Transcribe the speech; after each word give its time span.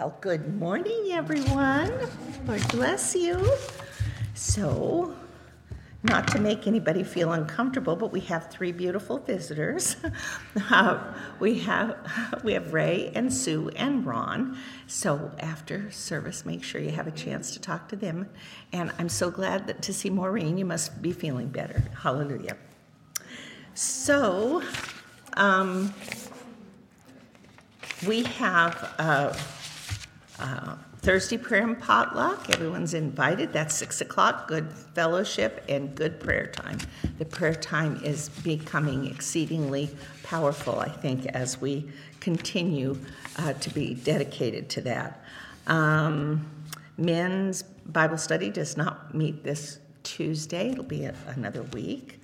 Well, 0.00 0.16
good 0.22 0.58
morning, 0.58 1.08
everyone. 1.10 1.92
Lord 2.46 2.66
bless 2.68 3.14
you. 3.14 3.52
So, 4.32 5.14
not 6.02 6.26
to 6.28 6.40
make 6.40 6.66
anybody 6.66 7.04
feel 7.04 7.34
uncomfortable, 7.34 7.96
but 7.96 8.10
we 8.10 8.20
have 8.20 8.50
three 8.50 8.72
beautiful 8.72 9.18
visitors. 9.18 9.96
Uh, 10.70 11.12
we 11.38 11.58
have 11.58 11.98
we 12.44 12.54
have 12.54 12.72
Ray 12.72 13.12
and 13.14 13.30
Sue 13.30 13.68
and 13.76 14.06
Ron. 14.06 14.56
So 14.86 15.32
after 15.38 15.90
service, 15.90 16.46
make 16.46 16.64
sure 16.64 16.80
you 16.80 16.92
have 16.92 17.06
a 17.06 17.10
chance 17.12 17.50
to 17.52 17.60
talk 17.60 17.86
to 17.90 17.96
them. 17.96 18.26
And 18.72 18.92
I'm 18.98 19.10
so 19.10 19.30
glad 19.30 19.66
that 19.66 19.82
to 19.82 19.92
see 19.92 20.08
Maureen. 20.08 20.56
You 20.56 20.64
must 20.64 21.02
be 21.02 21.12
feeling 21.12 21.48
better. 21.48 21.82
Hallelujah. 22.02 22.56
So. 23.74 24.62
Um, 25.34 25.92
we 28.06 28.22
have 28.22 28.94
uh, 28.98 29.34
uh, 30.40 30.76
Thursday 31.02 31.38
prayer 31.38 31.62
and 31.62 31.80
potluck. 31.80 32.50
Everyone's 32.50 32.94
invited. 32.94 33.52
That's 33.52 33.74
six 33.74 34.00
o'clock. 34.00 34.48
Good 34.48 34.72
fellowship 34.72 35.64
and 35.68 35.94
good 35.94 36.20
prayer 36.20 36.46
time. 36.46 36.78
The 37.18 37.24
prayer 37.24 37.54
time 37.54 38.00
is 38.04 38.28
becoming 38.28 39.06
exceedingly 39.06 39.90
powerful, 40.22 40.78
I 40.78 40.88
think, 40.88 41.26
as 41.26 41.60
we 41.60 41.90
continue 42.20 42.98
uh, 43.38 43.54
to 43.54 43.70
be 43.70 43.94
dedicated 43.94 44.68
to 44.70 44.80
that. 44.82 45.24
Um, 45.66 46.46
men's 46.98 47.62
Bible 47.62 48.18
study 48.18 48.50
does 48.50 48.76
not 48.76 49.14
meet 49.14 49.42
this 49.42 49.80
Tuesday, 50.02 50.70
it'll 50.70 50.84
be 50.84 51.04
another 51.26 51.62
week. 51.62 52.20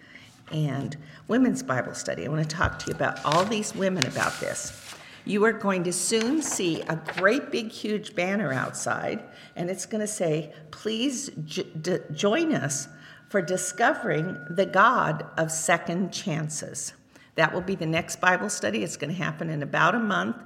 And 0.53 0.97
women's 1.29 1.63
Bible 1.63 1.95
study. 1.95 2.25
I 2.25 2.29
want 2.29 2.49
to 2.49 2.57
talk 2.57 2.79
to 2.81 2.91
you 2.91 2.95
about 2.95 3.25
all 3.25 3.45
these 3.45 3.75
women 3.75 4.07
about 4.07 4.39
this. 4.39 4.86
You 5.27 5.45
are 5.45 5.53
going 5.53 5.83
to 5.85 5.93
soon 5.93 6.41
see 6.41 6.83
a 6.83 7.03
great 7.19 7.51
big 7.51 7.73
huge 7.73 8.15
banner 8.15 8.53
outside, 8.53 9.25
and 9.57 9.69
it's 9.69 9.85
going 9.85 10.01
to 10.01 10.07
say, 10.07 10.55
Please 10.71 11.31
j- 11.45 11.67
join 12.13 12.55
us 12.55 12.87
for 13.29 13.43
discovering 13.43 14.39
the 14.49 14.67
God 14.67 15.27
of 15.37 15.51
second 15.51 16.13
chances. 16.13 16.93
That 17.35 17.53
will 17.53 17.61
be 17.61 17.75
the 17.75 17.87
next 17.87 18.21
Bible 18.21 18.49
study. 18.49 18.85
It's 18.85 18.97
going 18.97 19.11
to 19.11 19.21
happen 19.21 19.51
in 19.51 19.65
about 19.65 19.97
a 19.97 19.99
month. 19.99 20.37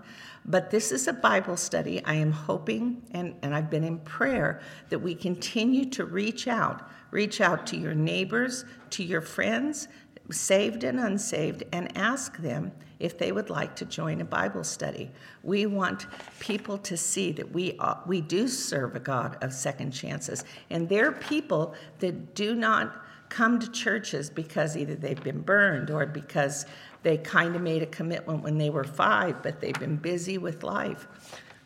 But 0.47 0.71
this 0.71 0.91
is 0.93 1.07
a 1.07 1.12
Bible 1.12 1.59
study. 1.59 2.03
I 2.07 2.15
am 2.15 2.33
hoping, 2.33 3.03
and, 3.11 3.35
and 3.43 3.55
I've 3.55 3.69
been 3.69 3.85
in 3.85 3.99
prayer, 3.99 4.62
that 4.89 4.99
we 4.99 5.15
continue 5.15 5.91
to 5.91 6.07
reach 6.07 6.49
out. 6.49 6.89
Reach 7.11 7.43
out 7.43 7.67
to 7.69 7.77
your 7.77 7.95
neighbors, 7.95 8.65
to 8.91 9.05
your 9.05 9.21
friends, 9.21 9.89
saved 10.33 10.85
and 10.85 10.99
unsaved, 10.99 11.65
and 11.73 11.97
ask 11.97 12.37
them 12.39 12.73
if 12.99 13.19
they 13.19 13.33
would 13.33 13.51
like 13.51 13.75
to 13.77 13.85
join 13.85 14.21
a 14.21 14.25
Bible 14.25 14.63
study. 14.63 15.11
We 15.43 15.67
want 15.67 16.07
people 16.39 16.79
to 16.79 16.97
see 16.97 17.33
that 17.33 17.51
we, 17.53 17.79
we 18.07 18.21
do 18.21 18.47
serve 18.47 18.95
a 18.95 19.01
God 19.01 19.43
of 19.43 19.53
second 19.53 19.93
chances. 19.93 20.45
And 20.69 20.89
there 20.89 21.09
are 21.09 21.13
people 21.13 21.75
that 22.01 22.35
do 22.35 22.55
not 22.55 23.05
come 23.31 23.59
to 23.59 23.71
churches 23.71 24.29
because 24.29 24.77
either 24.77 24.95
they've 24.95 25.23
been 25.23 25.41
burned 25.41 25.91
or 25.91 26.05
because 26.05 26.67
they 27.03 27.17
kind 27.17 27.57
of 27.57 27.62
made 27.62 27.83
a 27.83 27.87
commitment 27.87 28.43
when 28.43 28.59
they 28.59 28.69
were 28.69 28.85
five, 28.85 29.43
but 29.43 29.61
they've 29.61 29.79
been 29.79 29.97
busy 29.97 30.37
with 30.37 30.62
life. 30.62 31.09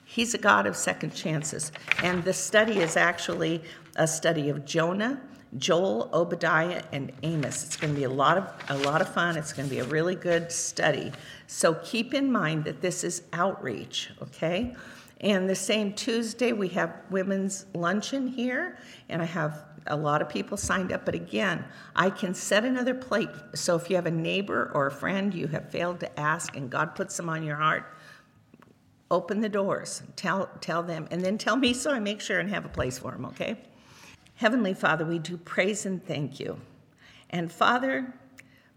He's 0.05 0.35
a 0.35 0.39
God 0.39 0.67
of 0.67 0.77
second 0.77 1.15
chances. 1.15 1.73
And 2.03 2.23
the 2.23 2.33
study 2.33 2.79
is 2.79 2.97
actually 2.97 3.63
a 3.97 4.07
study 4.07 4.51
of 4.51 4.65
Jonah 4.65 5.21
Joel, 5.57 6.11
Obadiah, 6.13 6.83
and 6.93 7.13
Amos. 7.23 7.65
It's 7.65 7.77
going 7.77 7.95
to 7.95 7.99
be 7.99 8.05
a 8.05 8.11
lot 8.11 8.39
of 8.39 8.49
a 8.69 8.77
lot 8.85 9.01
of 9.01 9.13
fun. 9.13 9.37
It's 9.37 9.53
going 9.53 9.69
to 9.69 9.75
be 9.75 9.81
a 9.81 9.85
really 9.85 10.17
good 10.17 10.51
study. 10.51 11.13
So 11.47 11.75
keep 11.75 12.13
in 12.15 12.31
mind 12.31 12.65
that 12.65 12.81
this 12.81 13.05
is 13.05 13.23
outreach, 13.33 14.11
okay? 14.21 14.75
And 15.21 15.49
the 15.49 15.55
same 15.55 15.93
Tuesday 15.93 16.53
we 16.53 16.69
have 16.69 16.93
women's 17.11 17.67
luncheon 17.75 18.27
here, 18.27 18.79
and 19.09 19.23
I 19.23 19.27
have 19.27 19.65
a 19.87 19.97
lot 19.97 20.21
of 20.21 20.29
people 20.29 20.57
signed 20.57 20.93
up. 20.93 21.05
But 21.05 21.15
again, 21.15 21.65
I 21.95 22.11
can 22.11 22.35
set 22.35 22.65
another 22.65 22.95
plate. 22.95 23.31
So 23.55 23.77
if 23.77 23.89
you 23.89 23.97
have 23.97 24.07
a 24.07 24.11
neighbor 24.11 24.71
or 24.75 24.89
a 24.89 24.91
friend 24.91 25.33
you 25.33 25.47
have 25.49 25.71
failed 25.71 26.01
to 26.01 26.21
ask, 26.21 26.57
and 26.57 26.69
God 26.69 26.95
puts 26.95 27.17
them 27.17 27.29
on 27.29 27.45
your 27.45 27.57
heart, 27.57 27.85
open 29.11 29.41
the 29.41 29.49
doors. 29.49 30.03
Tell 30.17 30.51
tell 30.61 30.83
them, 30.83 31.07
and 31.13 31.25
then 31.25 31.39
tell 31.39 31.57
me 31.57 31.75
so 31.75 31.93
I 31.93 32.01
make 32.01 32.21
sure 32.21 32.41
and 32.41 32.51
have 32.51 32.65
a 32.65 32.71
place 32.71 32.99
for 32.99 33.13
them. 33.13 33.25
Okay. 33.27 33.57
Heavenly 34.37 34.75
Father, 34.75 35.05
we 35.05 35.19
do 35.19 35.37
praise 35.37 35.87
and 35.87 36.05
thank 36.05 36.41
you. 36.41 36.61
And 37.31 37.51
Father, 37.51 38.13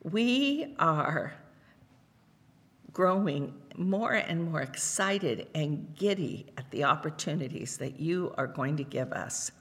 we 0.03 0.75
are 0.79 1.33
growing 2.93 3.53
more 3.75 4.13
and 4.13 4.51
more 4.51 4.61
excited 4.61 5.47
and 5.53 5.95
giddy 5.95 6.47
at 6.57 6.69
the 6.71 6.83
opportunities 6.83 7.77
that 7.77 7.99
you 7.99 8.33
are 8.37 8.47
going 8.47 8.77
to 8.77 8.83
give 8.83 9.11
us. 9.13 9.51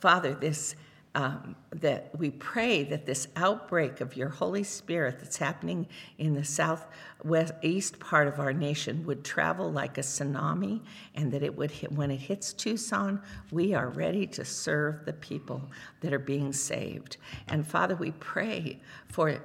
Father, 0.00 0.34
this 0.34 0.74
um, 1.14 1.56
that 1.70 2.10
we 2.18 2.30
pray 2.30 2.84
that 2.84 3.04
this 3.04 3.28
outbreak 3.36 4.00
of 4.00 4.16
your 4.16 4.30
Holy 4.30 4.62
Spirit 4.62 5.18
that's 5.18 5.36
happening 5.36 5.86
in 6.16 6.34
the 6.34 6.44
southwest 6.44 7.52
east 7.60 7.98
part 8.00 8.28
of 8.28 8.38
our 8.38 8.52
nation 8.52 9.04
would 9.04 9.22
travel 9.22 9.70
like 9.70 9.98
a 9.98 10.00
tsunami, 10.00 10.80
and 11.14 11.30
that 11.32 11.42
it 11.42 11.54
would 11.56 11.70
hit, 11.70 11.92
when 11.92 12.10
it 12.10 12.16
hits 12.16 12.54
Tucson, 12.54 13.20
we 13.50 13.74
are 13.74 13.90
ready 13.90 14.26
to 14.28 14.44
serve 14.44 15.04
the 15.04 15.12
people 15.12 15.70
that 16.00 16.14
are 16.14 16.18
being 16.18 16.52
saved. 16.52 17.18
And 17.48 17.66
Father, 17.66 17.94
we 17.94 18.12
pray 18.12 18.80
for 19.08 19.38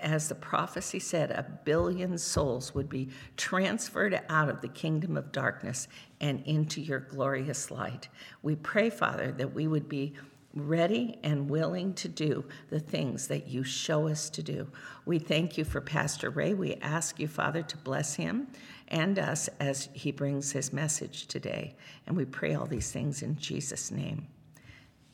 as 0.00 0.28
the 0.28 0.34
prophecy 0.34 0.98
said, 0.98 1.30
a 1.30 1.46
billion 1.64 2.18
souls 2.18 2.74
would 2.74 2.90
be 2.90 3.08
transferred 3.38 4.20
out 4.28 4.50
of 4.50 4.60
the 4.60 4.68
kingdom 4.68 5.16
of 5.16 5.32
darkness 5.32 5.88
and 6.20 6.42
into 6.44 6.82
your 6.82 7.00
glorious 7.00 7.70
light. 7.70 8.08
We 8.42 8.54
pray, 8.54 8.90
Father, 8.90 9.32
that 9.32 9.54
we 9.54 9.66
would 9.66 9.88
be 9.88 10.12
ready 10.54 11.18
and 11.22 11.50
willing 11.50 11.94
to 11.94 12.08
do 12.08 12.44
the 12.70 12.80
things 12.80 13.28
that 13.28 13.48
you 13.48 13.64
show 13.64 14.08
us 14.08 14.30
to 14.30 14.42
do. 14.42 14.68
We 15.04 15.18
thank 15.18 15.58
you 15.58 15.64
for 15.64 15.80
Pastor 15.80 16.30
Ray. 16.30 16.54
We 16.54 16.74
ask 16.76 17.18
you, 17.18 17.28
Father, 17.28 17.62
to 17.62 17.76
bless 17.78 18.14
him 18.14 18.48
and 18.88 19.18
us 19.18 19.48
as 19.60 19.88
he 19.92 20.12
brings 20.12 20.52
his 20.52 20.72
message 20.72 21.26
today. 21.26 21.74
And 22.06 22.16
we 22.16 22.24
pray 22.24 22.54
all 22.54 22.66
these 22.66 22.92
things 22.92 23.22
in 23.22 23.36
Jesus' 23.36 23.90
name. 23.90 24.26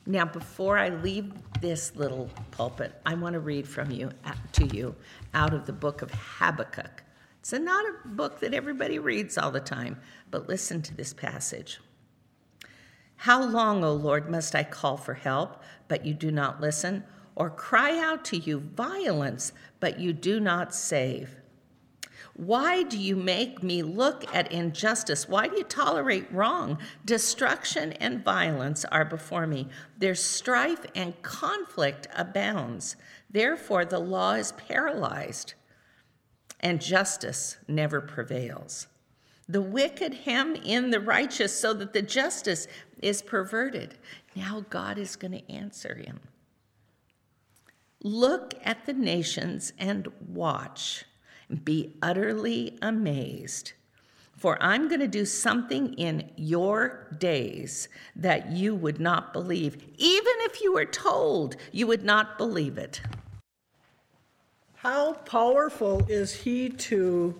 Now, 0.06 0.25
before 0.25 0.78
I 0.78 0.88
leave 0.88 1.32
this 1.60 1.94
little 1.94 2.31
pulpit, 2.50 3.00
I 3.06 3.14
want 3.14 3.34
to 3.34 3.40
read 3.40 3.69
from 3.69 3.90
you 3.90 4.10
uh, 4.25 4.32
to 4.52 4.66
you 4.66 4.94
out 5.34 5.54
of 5.54 5.66
the 5.66 5.72
book 5.72 6.02
of 6.02 6.10
Habakkuk. 6.10 7.04
It's 7.40 7.52
not 7.52 7.84
a 7.87 8.08
book 8.08 8.40
that 8.40 8.52
everybody 8.52 8.98
reads 8.98 9.38
all 9.38 9.50
the 9.50 9.60
time, 9.60 9.98
but 10.31 10.48
listen 10.48 10.82
to 10.82 10.94
this 10.94 11.14
passage. 11.14 11.81
How 13.25 13.44
long, 13.44 13.84
O 13.84 13.93
Lord, 13.93 14.31
must 14.31 14.55
I 14.55 14.62
call 14.62 14.96
for 14.96 15.12
help, 15.12 15.62
but 15.88 16.06
you 16.06 16.14
do 16.14 16.31
not 16.31 16.62
listen, 16.62 17.05
or 17.34 17.50
cry 17.50 17.99
out 17.99 18.25
to 18.26 18.38
you 18.38 18.61
violence, 18.61 19.52
but 19.78 20.00
you 20.00 20.14
do 20.14 20.40
not 20.40 20.75
save? 20.75 21.37
Why 22.32 22.82
do 22.82 22.96
you 22.96 23.17
make 23.17 23.62
me 23.62 23.82
look 23.82 24.25
at 24.34 24.50
injustice? 24.50 25.28
Why 25.28 25.49
do 25.49 25.58
you 25.58 25.64
tolerate 25.64 26.32
wrong? 26.32 26.78
Destruction 27.05 27.93
and 27.93 28.25
violence 28.25 28.87
are 28.87 29.05
before 29.05 29.46
me. 29.46 29.69
Their 29.99 30.14
strife 30.14 30.87
and 30.94 31.20
conflict 31.20 32.06
abounds. 32.16 32.96
Therefore, 33.28 33.84
the 33.84 33.99
law 33.99 34.32
is 34.32 34.52
paralyzed, 34.52 35.52
and 36.58 36.81
justice 36.81 37.58
never 37.69 38.00
prevails. 38.00 38.87
The 39.50 39.61
wicked 39.61 40.14
hem 40.14 40.55
in 40.55 40.91
the 40.91 41.00
righteous 41.00 41.58
so 41.58 41.75
that 41.75 41.93
the 41.93 42.02
justice 42.02 42.69
is 43.02 43.20
perverted. 43.20 43.97
Now 44.37 44.64
God 44.70 44.97
is 44.97 45.17
going 45.17 45.32
to 45.32 45.52
answer 45.52 45.97
him. 45.97 46.20
Look 48.00 48.55
at 48.62 48.87
the 48.87 48.93
nations 48.93 49.73
and 49.76 50.06
watch. 50.29 51.05
Be 51.64 51.97
utterly 52.00 52.79
amazed. 52.81 53.73
For 54.37 54.56
I'm 54.62 54.87
going 54.87 55.00
to 55.00 55.08
do 55.08 55.26
something 55.26 55.94
in 55.94 56.31
your 56.37 57.08
days 57.19 57.88
that 58.14 58.52
you 58.52 58.76
would 58.76 59.00
not 59.00 59.32
believe. 59.32 59.75
Even 59.97 60.35
if 60.43 60.61
you 60.61 60.75
were 60.75 60.85
told, 60.85 61.56
you 61.73 61.88
would 61.88 62.05
not 62.05 62.38
believe 62.38 62.79
it. 62.79 63.00
How 64.76 65.14
powerful 65.14 66.06
is 66.08 66.32
he 66.32 66.69
to 66.69 67.35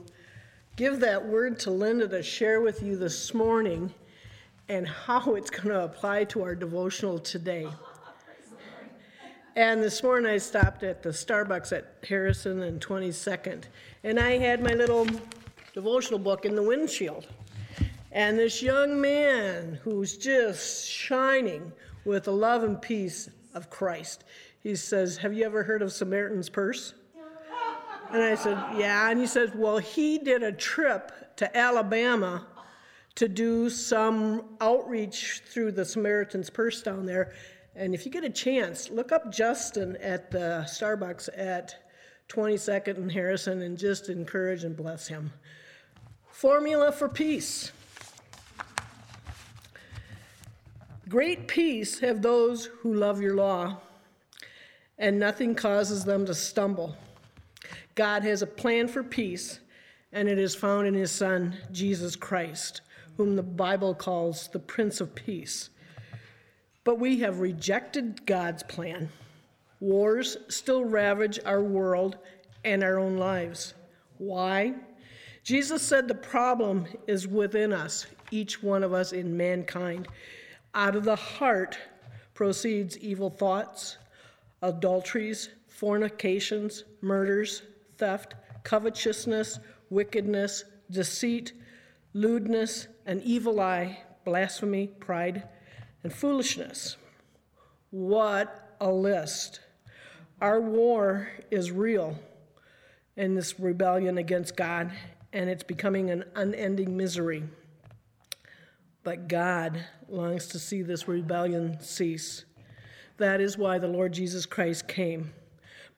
give 0.81 1.01
that 1.01 1.23
word 1.23 1.59
to 1.59 1.71
Linda 1.71 2.09
to 2.09 2.23
share 2.23 2.63
with 2.63 2.83
you 2.83 2.97
this 2.97 3.35
morning 3.35 3.93
and 4.71 4.89
how 4.89 5.35
it's 5.35 5.51
going 5.51 5.69
to 5.69 5.85
apply 5.85 6.25
to 6.25 6.43
our 6.43 6.55
devotional 6.55 7.19
today. 7.19 7.69
And 9.57 9.83
this 9.83 10.03
morning 10.03 10.33
I 10.33 10.39
stopped 10.39 10.83
at 10.83 11.03
the 11.03 11.11
Starbucks 11.11 11.77
at 11.77 11.97
Harrison 12.09 12.63
and 12.63 12.81
22nd, 12.81 13.65
and 14.05 14.19
I 14.19 14.39
had 14.39 14.63
my 14.63 14.73
little 14.73 15.07
devotional 15.75 16.19
book 16.19 16.47
in 16.47 16.55
the 16.55 16.63
windshield. 16.63 17.27
And 18.11 18.39
this 18.39 18.63
young 18.63 18.99
man 18.99 19.79
who's 19.85 20.17
just 20.17 20.89
shining 20.89 21.73
with 22.07 22.25
the 22.25 22.33
love 22.33 22.65
and 22.65 22.81
peace 22.81 23.29
of 23.53 23.69
Christ, 23.69 24.25
he 24.63 24.75
says, 24.75 25.19
Have 25.19 25.35
you 25.35 25.45
ever 25.45 25.63
heard 25.63 25.83
of 25.83 25.93
Samaritan's 25.93 26.49
Purse? 26.49 26.95
And 28.13 28.23
I 28.23 28.35
said, 28.35 28.59
Yeah. 28.77 29.11
And 29.11 29.21
he 29.21 29.27
says, 29.27 29.51
Well, 29.55 29.79
he 29.79 30.19
did 30.19 30.43
a 30.43 30.53
trip 30.53 31.13
to 31.37 31.57
Alabama 31.57 32.47
to 33.17 33.29
do 33.29 33.71
some 33.71 34.57
outreach 34.61 35.43
through 35.47 35.73
the 35.73 35.85
Samaritan's 35.85 36.51
Purse 36.51 36.83
down 36.83 37.07
there. 37.07 37.33
And 37.75 37.95
if 37.95 38.05
you 38.05 38.13
get 38.13 38.25
a 38.25 38.31
chance, 38.31 38.91
look 38.91 39.13
up 39.13 39.33
Justin 39.33 39.97
at 39.97 40.31
the 40.31 40.67
Starbucks 40.67 41.29
at 41.37 41.77
22nd 42.29 42.97
and 42.97 43.11
Harrison 43.11 43.63
and 43.63 43.77
just 43.77 44.09
encourage 44.09 44.65
and 44.65 44.77
bless 44.77 45.09
him. 45.09 45.33
Formula 46.31 46.93
for 46.93 47.09
peace. 47.09 47.73
Great 51.09 51.49
peace 51.49 51.99
have 51.99 52.23
those 52.23 52.67
who 52.67 52.95
love 52.95 53.21
your 53.21 53.35
law, 53.35 53.79
and 54.97 55.19
nothing 55.19 55.57
causes 55.57 56.05
them 56.05 56.25
to 56.25 56.35
stumble. 56.35 56.97
God 57.95 58.23
has 58.23 58.43
a 58.43 58.47
plan 58.47 58.89
for 58.89 59.03
peace, 59.03 59.61
and 60.13 60.29
it 60.29 60.39
is 60.39 60.55
found 60.55 60.87
in 60.87 60.95
his 60.95 61.11
Son, 61.11 61.57
Jesus 61.73 62.17
Christ, 62.17 62.83
whom 63.17 63.37
the 63.37 63.43
Bible 63.43 63.95
calls 63.95 64.49
the 64.49 64.59
Prince 64.59 65.01
of 65.01 65.15
Peace. 65.15 65.71
But 66.85 66.99
we 66.99 67.21
have 67.21 67.41
rejected 67.41 68.25
God's 68.27 68.63
plan. 68.63 69.11
Wars 69.81 70.37
still 70.49 70.85
ravage 70.85 71.39
our 71.45 71.63
world 71.63 72.19
and 72.65 72.83
our 72.83 72.99
own 72.99 73.17
lives. 73.17 73.75
Why? 74.19 74.75
Jesus 75.43 75.83
said 75.83 76.07
the 76.07 76.15
problem 76.15 76.87
is 77.07 77.27
within 77.27 77.73
us, 77.73 78.07
each 78.31 78.63
one 78.63 78.83
of 78.83 78.93
us 78.93 79.13
in 79.13 79.37
mankind. 79.37 80.09
Out 80.75 80.97
of 80.97 81.05
the 81.05 81.17
heart 81.17 81.79
proceeds 82.35 82.99
evil 82.99 83.31
thoughts, 83.31 83.99
adulteries, 84.63 85.51
fornications, 85.69 86.85
murders, 87.01 87.63
theft, 88.01 88.35
covetousness, 88.65 89.61
wickedness, 89.91 90.65
deceit, 90.91 91.53
lewdness, 92.15 92.89
an 93.07 93.21
evil 93.23 93.61
eye, 93.61 94.03
blasphemy, 94.25 94.89
pride, 94.89 95.49
and 96.03 96.13
foolishness. 96.13 96.97
What 97.91 98.77
a 98.81 98.91
list. 98.91 99.61
Our 100.41 100.61
war 100.61 101.29
is 101.51 101.71
real 101.71 102.19
in 103.17 103.35
this 103.35 103.61
rebellion 103.61 104.17
against 104.19 104.57
God, 104.57 104.91
and 105.33 105.51
it's 105.51 105.63
becoming 105.63 106.11
an 106.11 106.25
unending 106.35 106.97
misery. 106.97 107.45
But 109.03 109.29
God 109.29 109.85
longs 110.09 110.47
to 110.49 110.59
see 110.59 110.83
this 110.83 111.07
rebellion 111.07 111.79
cease. 111.81 112.45
That 113.19 113.41
is 113.41 113.59
why 113.59 113.79
the 113.79 113.89
Lord 113.89 114.13
Jesus 114.13 114.47
Christ 114.47 114.89
came. 114.89 115.33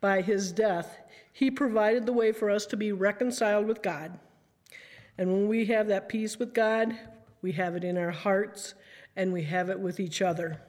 By 0.00 0.22
his 0.22 0.50
death, 0.50 0.98
he 1.32 1.50
provided 1.50 2.06
the 2.06 2.12
way 2.12 2.32
for 2.32 2.50
us 2.50 2.66
to 2.66 2.76
be 2.76 2.92
reconciled 2.92 3.66
with 3.66 3.82
God. 3.82 4.18
And 5.18 5.32
when 5.32 5.48
we 5.48 5.66
have 5.66 5.88
that 5.88 6.08
peace 6.08 6.38
with 6.38 6.54
God, 6.54 6.96
we 7.40 7.52
have 7.52 7.74
it 7.74 7.84
in 7.84 7.98
our 7.98 8.10
hearts 8.10 8.74
and 9.16 9.32
we 9.32 9.42
have 9.44 9.68
it 9.68 9.80
with 9.80 9.98
each 10.00 10.22
other. 10.22 10.60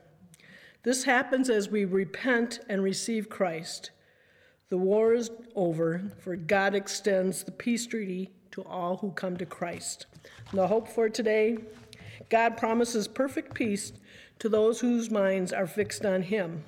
This 0.83 1.04
happens 1.06 1.50
as 1.50 1.69
we 1.69 1.86
repent 1.86 2.60
and 2.68 2.83
receive 2.83 3.30
Christ. 3.30 3.92
The 4.69 4.77
war 4.77 5.13
is 5.13 5.31
over, 5.56 6.01
for 6.19 6.36
God 6.36 6.75
extends 6.75 7.44
the 7.44 7.51
peace 7.51 7.86
treaty 7.86 8.31
to 8.51 8.63
all 8.63 8.98
who 8.98 9.12
come 9.12 9.38
to 9.38 9.45
Christ. 9.45 10.07
And 10.50 10.59
the 10.59 10.68
hope 10.68 10.88
for 10.88 11.09
today 11.09 11.57
God 12.30 12.57
promises 12.57 13.07
perfect 13.07 13.54
peace 13.54 13.94
to 14.39 14.50
those 14.50 14.80
whose 14.80 15.12
minds 15.12 15.54
are 15.54 15.68
fixed 15.68 16.06
on 16.06 16.24
him. 16.24 16.63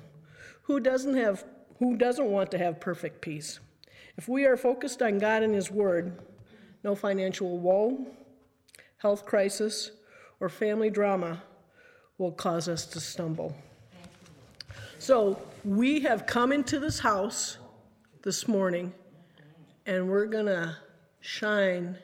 Who 0.62 0.80
doesn't 0.80 1.16
have 1.16 1.44
who 1.78 1.96
doesn't 1.96 2.30
want 2.30 2.50
to 2.52 2.58
have 2.58 2.80
perfect 2.80 3.20
peace? 3.20 3.60
If 4.16 4.28
we 4.28 4.46
are 4.46 4.56
focused 4.56 5.02
on 5.02 5.18
God 5.18 5.42
and 5.42 5.54
his 5.54 5.70
word, 5.70 6.18
no 6.82 6.94
financial 6.94 7.58
woe, 7.58 8.06
health 8.98 9.26
crisis, 9.26 9.90
or 10.40 10.48
family 10.48 10.90
drama 10.90 11.42
will 12.18 12.32
cause 12.32 12.68
us 12.68 12.86
to 12.86 13.00
stumble. 13.00 13.56
So, 14.98 15.40
we 15.64 16.00
have 16.00 16.26
come 16.26 16.52
into 16.52 16.78
this 16.78 16.98
house 16.98 17.58
this 18.22 18.48
morning 18.48 18.92
and 19.84 20.08
we're 20.08 20.26
going 20.26 20.46
to 20.46 20.76
shine 21.20 21.96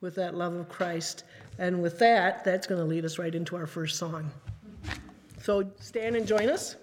with 0.00 0.14
that 0.14 0.34
love 0.34 0.54
of 0.54 0.68
Christ. 0.68 1.24
And 1.58 1.82
with 1.82 1.98
that, 1.98 2.44
that's 2.44 2.66
going 2.66 2.80
to 2.80 2.86
lead 2.86 3.04
us 3.04 3.18
right 3.18 3.34
into 3.34 3.56
our 3.56 3.66
first 3.66 3.98
song. 3.98 4.30
So 5.42 5.70
stand 5.80 6.16
and 6.16 6.26
join 6.26 6.48
us. 6.48 6.76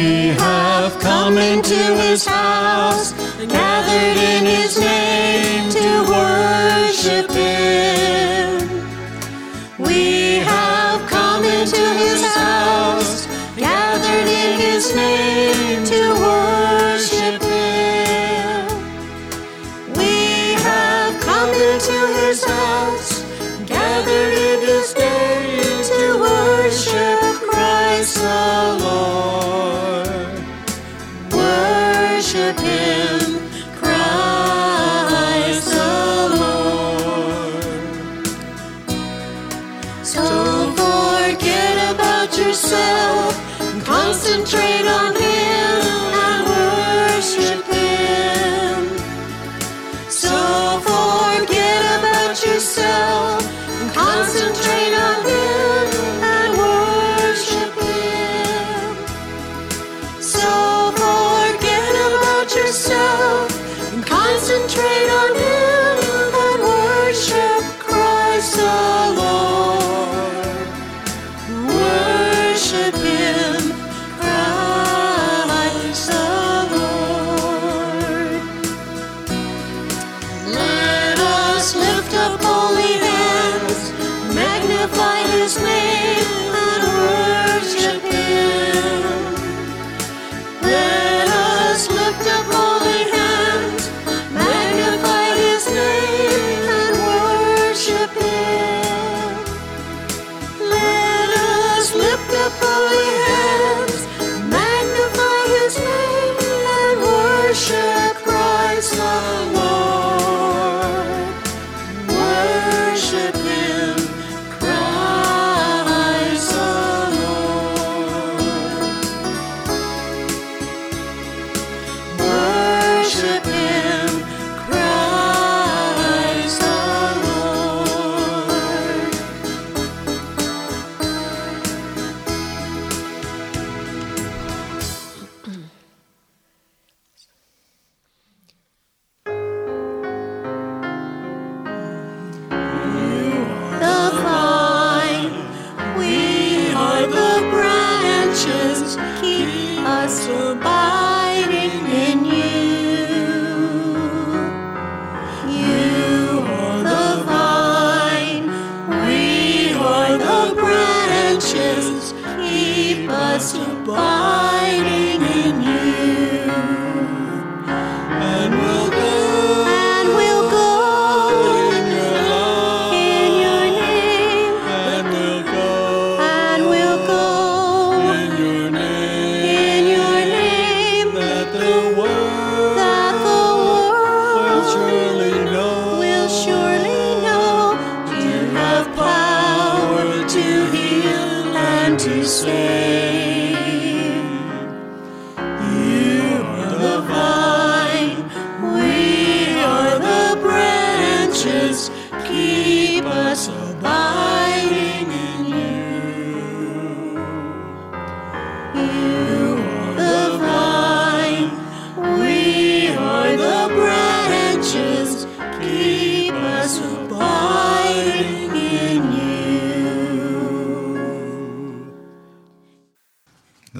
We 0.00 0.28
have 0.28 0.98
come 0.98 1.36
into 1.36 1.74
his 1.74 2.24
house, 2.24 3.12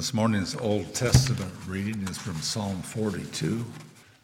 This 0.00 0.14
morning's 0.14 0.56
Old 0.56 0.94
Testament 0.94 1.52
reading 1.66 2.08
is 2.08 2.16
from 2.16 2.36
Psalm 2.36 2.80
42. 2.80 3.62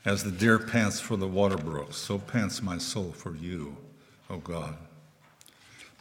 As 0.06 0.25
the 0.25 0.30
deer 0.30 0.59
pants 0.59 1.00
for 1.00 1.18
the 1.18 1.28
water 1.28 1.59
brooks, 1.59 1.97
so 1.97 2.18
pants 2.18 2.62
my 2.62 2.78
soul 2.78 3.12
for 3.12 3.37
you, 3.37 3.76
O 4.30 4.38
God. 4.38 4.75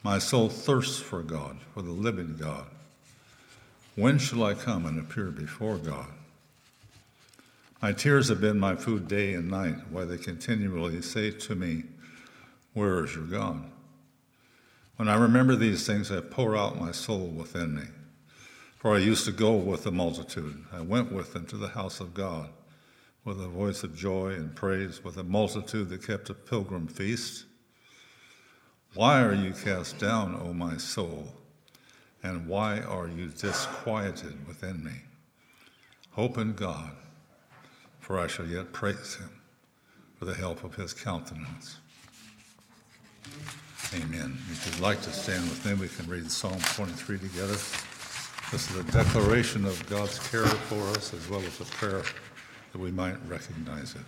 My 0.02 0.18
soul 0.18 0.48
thirsts 0.48 1.02
for 1.02 1.22
God, 1.22 1.58
for 1.74 1.82
the 1.82 1.92
living 1.92 2.38
God. 2.40 2.68
When 3.96 4.18
shall 4.18 4.46
I 4.46 4.54
come 4.54 4.86
and 4.86 4.98
appear 4.98 5.26
before 5.26 5.76
God? 5.76 6.08
My 7.82 7.92
tears 7.92 8.30
have 8.30 8.40
been 8.40 8.58
my 8.58 8.78
food 8.78 9.10
day 9.10 9.34
and 9.34 9.52
night, 9.52 9.76
while 9.90 10.06
they 10.08 10.18
continually 10.18 11.02
say 11.02 11.32
to 11.32 11.54
me, 11.54 11.84
Where 12.74 13.04
is 13.04 13.14
your 13.14 13.26
God? 13.26 13.62
When 14.96 15.10
I 15.10 15.16
remember 15.16 15.58
these 15.58 15.86
things, 15.86 16.14
I 16.14 16.22
pour 16.22 16.56
out 16.56 16.80
my 16.80 16.94
soul 16.94 17.28
within 17.28 17.76
me. 17.76 17.84
For 18.86 18.94
I 18.94 19.00
used 19.00 19.26
to 19.26 19.32
go 19.32 19.56
with 19.56 19.84
the 19.84 19.92
multitude. 19.92 20.64
I 20.72 20.82
went 20.82 21.12
with 21.12 21.34
them 21.34 21.48
to 21.48 21.58
the 21.58 21.70
house 21.70 22.00
of 22.00 22.14
God 22.14 22.50
with 23.24 23.42
a 23.42 23.48
voice 23.48 23.82
of 23.82 23.96
joy 23.96 24.34
and 24.34 24.56
praise, 24.56 25.04
with 25.04 25.18
a 25.18 25.24
multitude 25.24 25.90
that 25.90 26.06
kept 26.06 26.30
a 26.30 26.36
pilgrim 26.36 26.86
feast. 26.86 27.46
Why 28.94 29.24
are 29.24 29.34
you 29.34 29.54
cast 29.54 29.98
down, 29.98 30.40
O 30.40 30.54
my 30.54 30.78
soul? 30.78 31.34
And 32.22 32.48
why 32.48 32.80
are 32.82 33.08
you 33.08 33.30
disquieted 33.30 34.48
within 34.48 34.84
me? 34.84 35.02
Hope 36.12 36.38
in 36.38 36.54
God, 36.54 36.92
for 38.00 38.20
I 38.20 38.28
shall 38.28 38.46
yet 38.46 38.72
praise 38.72 39.16
him 39.16 39.32
for 40.20 40.26
the 40.26 40.36
help 40.36 40.64
of 40.64 40.76
his 40.76 40.94
countenance. 40.94 41.78
Amen. 43.96 44.38
If 44.52 44.68
you'd 44.68 44.80
like 44.80 45.02
to 45.02 45.12
stand 45.12 45.42
with 45.46 45.66
me, 45.66 45.74
we 45.74 45.88
can 45.88 46.08
read 46.08 46.30
Psalm 46.30 46.60
23 46.60 47.18
together. 47.18 47.58
This 48.52 48.70
is 48.70 48.78
a 48.78 48.92
declaration 48.92 49.66
of 49.66 49.84
God's 49.90 50.20
care 50.30 50.46
for 50.46 50.82
us 50.98 51.14
as 51.14 51.28
well 51.30 51.42
as 51.42 51.60
a 51.60 51.66
prayer 51.66 52.04
that 52.72 52.80
we 52.80 52.92
might 52.92 53.18
recognize 53.28 53.96
it. 53.96 54.02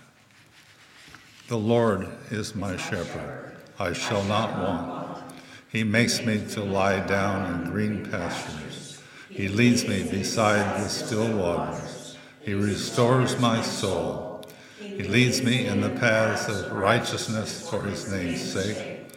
The 1.48 1.58
Lord 1.58 2.08
is 2.30 2.54
my 2.54 2.78
shepherd, 2.78 3.56
I 3.80 3.94
shall 3.94 4.24
not 4.26 4.58
want. 4.58 5.24
He 5.70 5.84
makes 5.84 6.24
me 6.24 6.46
to 6.52 6.64
lie 6.64 7.00
down 7.08 7.64
in 7.64 7.72
green 7.72 8.06
pastures. 8.06 9.02
He 9.30 9.48
leads 9.48 9.88
me 9.88 10.04
beside 10.10 10.82
the 10.82 10.88
still 10.88 11.36
waters. 11.36 12.16
He 12.42 12.54
restores 12.54 13.40
my 13.40 13.62
soul. 13.62 14.46
He 14.80 15.04
leads 15.04 15.42
me 15.42 15.66
in 15.66 15.82
the 15.82 15.90
paths 15.90 16.48
of 16.48 16.72
righteousness 16.72 17.68
for 17.70 17.82
his 17.82 18.10
name's 18.12 18.54
sake. 18.54 19.12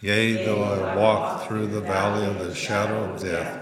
Yea, 0.00 0.44
though 0.44 0.62
I 0.62 0.96
walk 0.96 1.46
through 1.46 1.66
the 1.66 1.80
valley 1.80 2.26
of 2.26 2.38
the 2.38 2.54
shadow 2.54 3.12
of 3.12 3.20
death, 3.20 3.61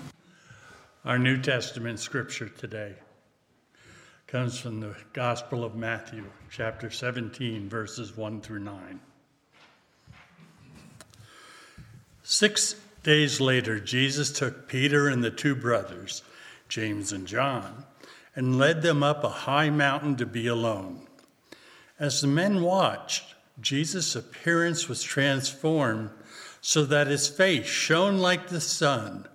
Our 1.03 1.17
New 1.17 1.41
Testament 1.41 1.99
scripture 1.99 2.49
today 2.49 2.93
comes 4.27 4.59
from 4.59 4.81
the 4.81 4.95
Gospel 5.13 5.63
of 5.63 5.73
Matthew, 5.73 6.25
chapter 6.51 6.91
17, 6.91 7.67
verses 7.67 8.15
1 8.15 8.41
through 8.41 8.59
9. 8.59 8.99
Six 12.21 12.75
days 13.01 13.41
later, 13.41 13.79
Jesus 13.79 14.31
took 14.31 14.67
Peter 14.67 15.07
and 15.07 15.23
the 15.23 15.31
two 15.31 15.55
brothers, 15.55 16.21
James 16.69 17.11
and 17.11 17.25
John, 17.25 17.83
and 18.35 18.59
led 18.59 18.83
them 18.83 19.01
up 19.01 19.23
a 19.23 19.29
high 19.29 19.71
mountain 19.71 20.17
to 20.17 20.27
be 20.27 20.45
alone. 20.45 21.07
As 21.97 22.21
the 22.21 22.27
men 22.27 22.61
watched, 22.61 23.33
Jesus' 23.59 24.15
appearance 24.15 24.87
was 24.87 25.01
transformed 25.01 26.11
so 26.61 26.85
that 26.85 27.07
his 27.07 27.27
face 27.27 27.65
shone 27.65 28.19
like 28.19 28.49
the 28.49 28.61
sun 28.61 29.27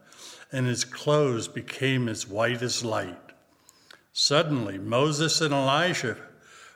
and 0.57 0.67
his 0.67 0.87
clothes 0.87 1.49
became 1.49 2.09
as 2.09 2.27
white 2.27 2.63
as 2.63 2.83
light. 2.83 3.33
Suddenly, 4.15 4.79
Moses 4.79 5.43
and 5.43 5.53
Elijah 5.53 6.17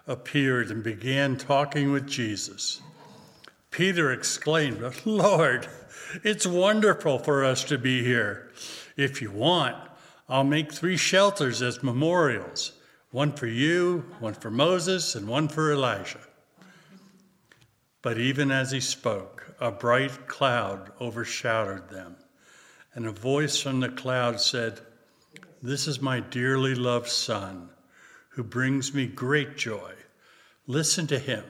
appeared 0.06 0.70
and 0.70 0.82
began 0.82 1.38
talking 1.38 1.90
with 1.90 2.06
Jesus. 2.06 2.82
Peter 3.70 4.12
exclaimed, 4.12 4.82
Lord, 5.06 5.66
it's 6.22 6.46
wonderful 6.46 7.20
for 7.20 7.42
us 7.42 7.64
to 7.64 7.78
be 7.78 8.04
here. 8.04 8.50
If 8.98 9.22
you 9.22 9.30
want, 9.30 9.78
I'll 10.28 10.44
make 10.44 10.70
three 10.70 10.98
shelters 10.98 11.62
as 11.62 11.82
memorials 11.82 12.72
one 13.12 13.32
for 13.32 13.46
you, 13.46 14.04
one 14.18 14.34
for 14.34 14.50
Moses, 14.50 15.14
and 15.14 15.26
one 15.26 15.48
for 15.48 15.72
Elijah. 15.72 16.20
But 18.02 18.18
even 18.18 18.50
as 18.50 18.72
he 18.72 18.80
spoke, 18.80 19.54
a 19.58 19.72
bright 19.72 20.28
cloud 20.28 20.92
overshadowed 21.00 21.88
them 21.88 22.16
and 22.94 23.06
a 23.06 23.12
voice 23.12 23.58
from 23.60 23.80
the 23.80 23.88
cloud 23.88 24.40
said, 24.40 24.80
This 25.62 25.86
is 25.86 26.00
my 26.00 26.20
dearly 26.20 26.74
loved 26.74 27.08
Son, 27.08 27.70
who 28.30 28.42
brings 28.42 28.94
me 28.94 29.06
great 29.06 29.56
joy. 29.56 29.92
Listen 30.66 31.06
to 31.08 31.18
him. 31.18 31.44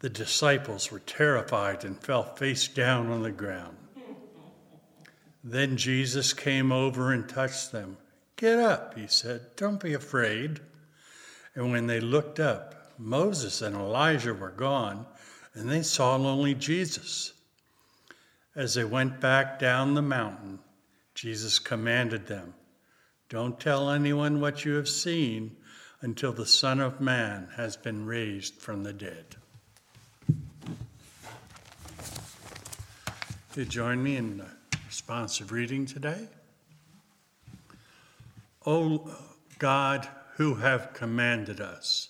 The 0.00 0.10
disciples 0.10 0.92
were 0.92 1.00
terrified 1.00 1.84
and 1.84 2.00
fell 2.00 2.22
face 2.22 2.68
down 2.68 3.10
on 3.10 3.22
the 3.22 3.32
ground. 3.32 3.76
Then 5.42 5.76
Jesus 5.76 6.32
came 6.32 6.72
over 6.72 7.12
and 7.12 7.28
touched 7.28 7.72
them. 7.72 7.96
Get 8.36 8.58
up, 8.58 8.96
he 8.96 9.06
said. 9.06 9.56
Don't 9.56 9.82
be 9.82 9.94
afraid. 9.94 10.60
And 11.54 11.72
when 11.72 11.86
they 11.86 12.00
looked 12.00 12.38
up, 12.38 12.92
Moses 12.98 13.62
and 13.62 13.74
Elijah 13.74 14.34
were 14.34 14.50
gone, 14.50 15.06
and 15.54 15.68
they 15.68 15.82
saw 15.82 16.16
only 16.16 16.54
Jesus. 16.54 17.32
As 18.58 18.74
they 18.74 18.82
went 18.82 19.20
back 19.20 19.60
down 19.60 19.94
the 19.94 20.02
mountain, 20.02 20.58
Jesus 21.14 21.60
commanded 21.60 22.26
them, 22.26 22.54
Don't 23.28 23.60
tell 23.60 23.88
anyone 23.88 24.40
what 24.40 24.64
you 24.64 24.74
have 24.74 24.88
seen 24.88 25.56
until 26.00 26.32
the 26.32 26.44
Son 26.44 26.80
of 26.80 27.00
Man 27.00 27.50
has 27.54 27.76
been 27.76 28.04
raised 28.04 28.56
from 28.56 28.82
the 28.82 28.92
dead. 28.92 29.36
You 33.54 33.64
join 33.64 34.02
me 34.02 34.16
in 34.16 34.38
the 34.38 34.48
responsive 34.88 35.52
reading 35.52 35.86
today? 35.86 36.26
O 38.66 39.08
God, 39.60 40.08
who 40.34 40.56
have 40.56 40.94
commanded 40.94 41.60
us 41.60 42.08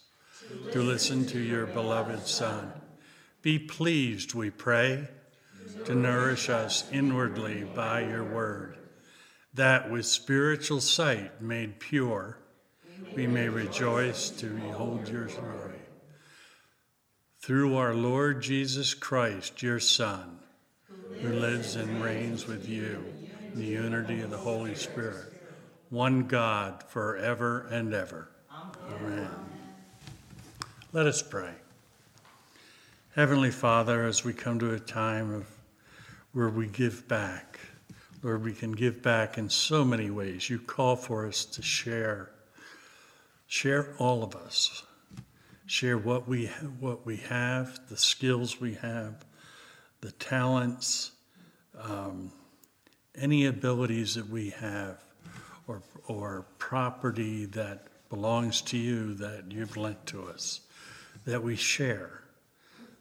to 0.73 0.81
listen 0.81 1.27
to 1.27 1.39
your 1.39 1.67
beloved 1.67 2.27
Son, 2.27 2.73
be 3.43 3.59
pleased, 3.59 4.33
we 4.33 4.49
pray 4.49 5.09
to 5.85 5.95
nourish 5.95 6.49
us 6.49 6.85
inwardly 6.93 7.65
by 7.65 8.01
your 8.01 8.25
word, 8.25 8.77
that 9.55 9.91
with 9.91 10.07
spiritual 10.07 10.81
sight 10.81 11.41
made 11.41 11.81
pure, 11.81 12.39
we 13.15 13.27
may 13.27 13.49
rejoice 13.49 14.31
to 14.31 14.47
behold 14.47 15.09
your 15.09 15.27
glory. 15.27 15.81
Through 17.41 17.77
our 17.77 17.95
Lord 17.95 18.43
Jesus 18.43 18.95
Christ, 18.95 19.63
your 19.63 19.81
Son, 19.81 20.39
who 21.21 21.33
lives 21.33 21.77
and 21.77 22.03
reigns 22.03 22.47
with 22.47 22.69
you 22.69 23.05
in 23.53 23.59
the 23.59 23.67
unity 23.67 24.21
of 24.21 24.31
the 24.31 24.37
Holy 24.37 24.75
Spirit, 24.75 25.33
one 25.91 26.25
God 26.25 26.85
forever 26.89 27.67
and 27.71 27.95
ever. 27.95 28.29
Amen. 28.91 29.31
Let 30.93 31.07
us 31.07 31.23
pray. 31.23 31.53
Heavenly 33.15 33.51
Father, 33.51 34.05
as 34.05 34.25
we 34.25 34.33
come 34.33 34.59
to 34.61 34.75
a 34.75 34.81
time 34.81 35.33
of 35.33 35.58
where 36.33 36.49
we 36.49 36.67
give 36.67 37.09
back. 37.09 37.59
Lord, 38.23 38.43
we 38.43 38.53
can 38.53 38.73
give 38.73 39.03
back 39.03 39.39
in 39.39 39.49
so 39.49 39.85
many 39.85 40.11
ways. 40.11 40.51
You 40.51 40.59
call 40.59 40.97
for 40.97 41.27
us 41.27 41.45
to 41.45 41.63
share. 41.63 42.31
Share 43.47 43.95
all 43.99 44.23
of 44.23 44.35
us. 44.35 44.83
Share 45.67 45.99
what 45.99 46.27
we 46.27 46.47
what 46.81 47.05
we 47.05 47.17
have, 47.17 47.79
the 47.89 47.97
skills 47.97 48.61
we 48.61 48.75
have, 48.75 49.25
the 50.01 50.13
talents, 50.13 51.13
um, 51.79 52.33
any 53.15 53.45
abilities 53.47 54.15
that 54.15 54.29
we 54.29 54.51
have, 54.51 55.03
or 55.67 55.83
or 56.07 56.47
property 56.59 57.45
that 57.47 57.87
belongs 58.09 58.63
to 58.63 58.79
you 58.79 59.15
that 59.15 59.53
you've 59.53 59.77
lent 59.77 60.07
to 60.07 60.25
us, 60.25 60.61
that 61.27 61.43
we 61.43 61.55
share 61.55 62.23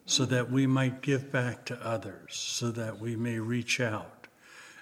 so 0.08 0.24
that 0.24 0.50
we 0.50 0.66
might 0.66 1.02
give 1.02 1.30
back 1.30 1.66
to 1.66 1.86
others, 1.86 2.34
so 2.34 2.70
that 2.70 2.98
we 2.98 3.14
may 3.14 3.38
reach 3.38 3.78
out 3.78 4.26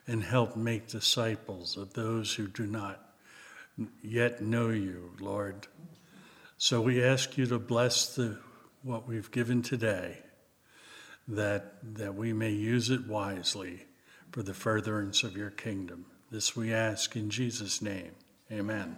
and 0.06 0.22
help 0.22 0.54
make 0.54 0.86
disciples 0.86 1.76
of 1.76 1.94
those 1.94 2.32
who 2.34 2.46
do 2.46 2.64
not 2.64 3.12
yet 4.00 4.40
know 4.40 4.68
you, 4.68 5.10
Lord. 5.18 5.66
So 6.58 6.80
we 6.80 7.02
ask 7.02 7.36
you 7.36 7.44
to 7.46 7.58
bless 7.58 8.14
the, 8.14 8.38
what 8.84 9.08
we've 9.08 9.32
given 9.32 9.62
today, 9.62 10.18
that, 11.26 11.74
that 11.96 12.14
we 12.14 12.32
may 12.32 12.52
use 12.52 12.88
it 12.90 13.08
wisely 13.08 13.84
for 14.30 14.44
the 14.44 14.54
furtherance 14.54 15.24
of 15.24 15.36
your 15.36 15.50
kingdom. 15.50 16.06
This 16.30 16.54
we 16.54 16.72
ask 16.72 17.16
in 17.16 17.30
Jesus' 17.30 17.82
name. 17.82 18.12
Amen. 18.52 18.96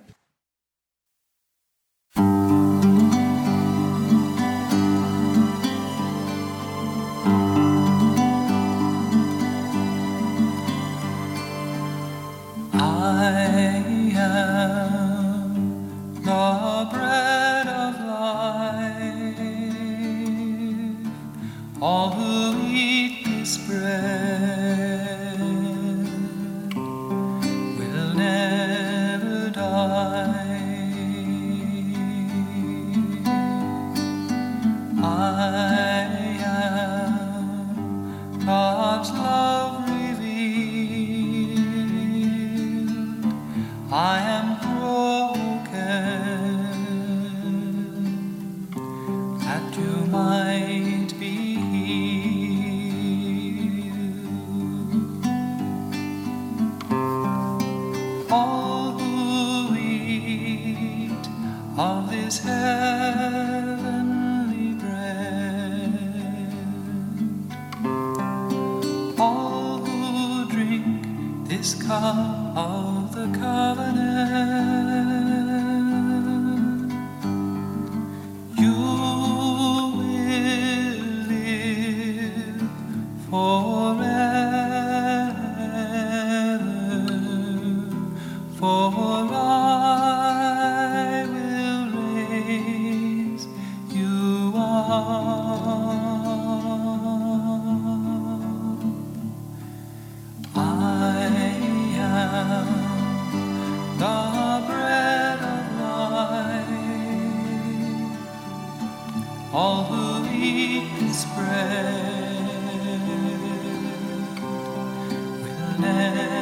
Will 115.79 116.38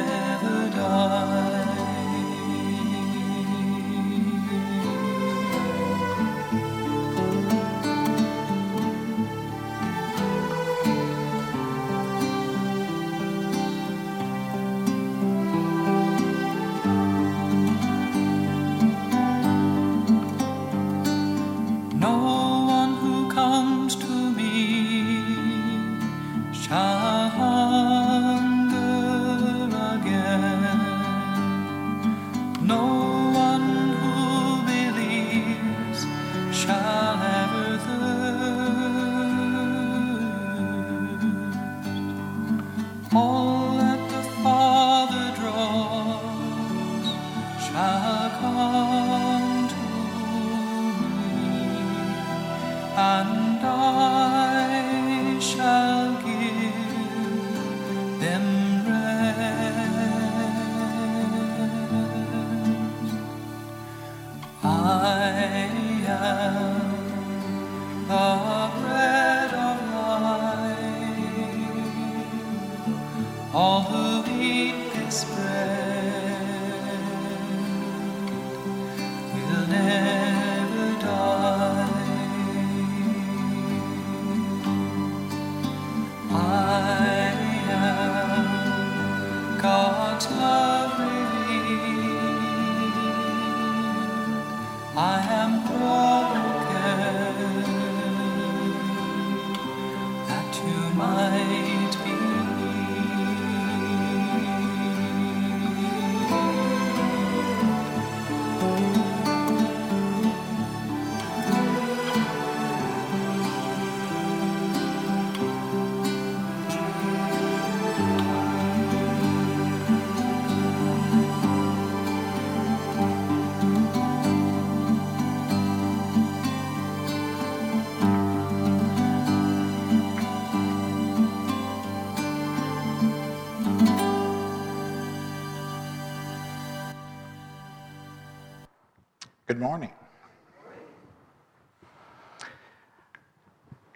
Good 139.57 139.63
morning. 139.63 139.91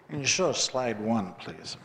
Can 0.08 0.18
you 0.18 0.26
show 0.26 0.50
slide 0.50 1.00
one, 1.00 1.34
please? 1.38 1.76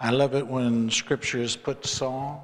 I 0.00 0.10
love 0.10 0.34
it 0.34 0.44
when 0.44 0.90
scripture 0.90 1.38
is 1.38 1.54
put 1.54 1.82
to 1.82 1.88
song, 1.88 2.40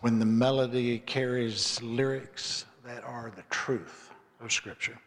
when 0.00 0.18
the 0.18 0.24
melody 0.24 1.00
carries 1.00 1.82
lyrics 1.82 2.64
that 2.82 3.04
are 3.04 3.30
the 3.36 3.44
truth 3.50 4.10
of 4.40 4.50
scripture. 4.50 4.98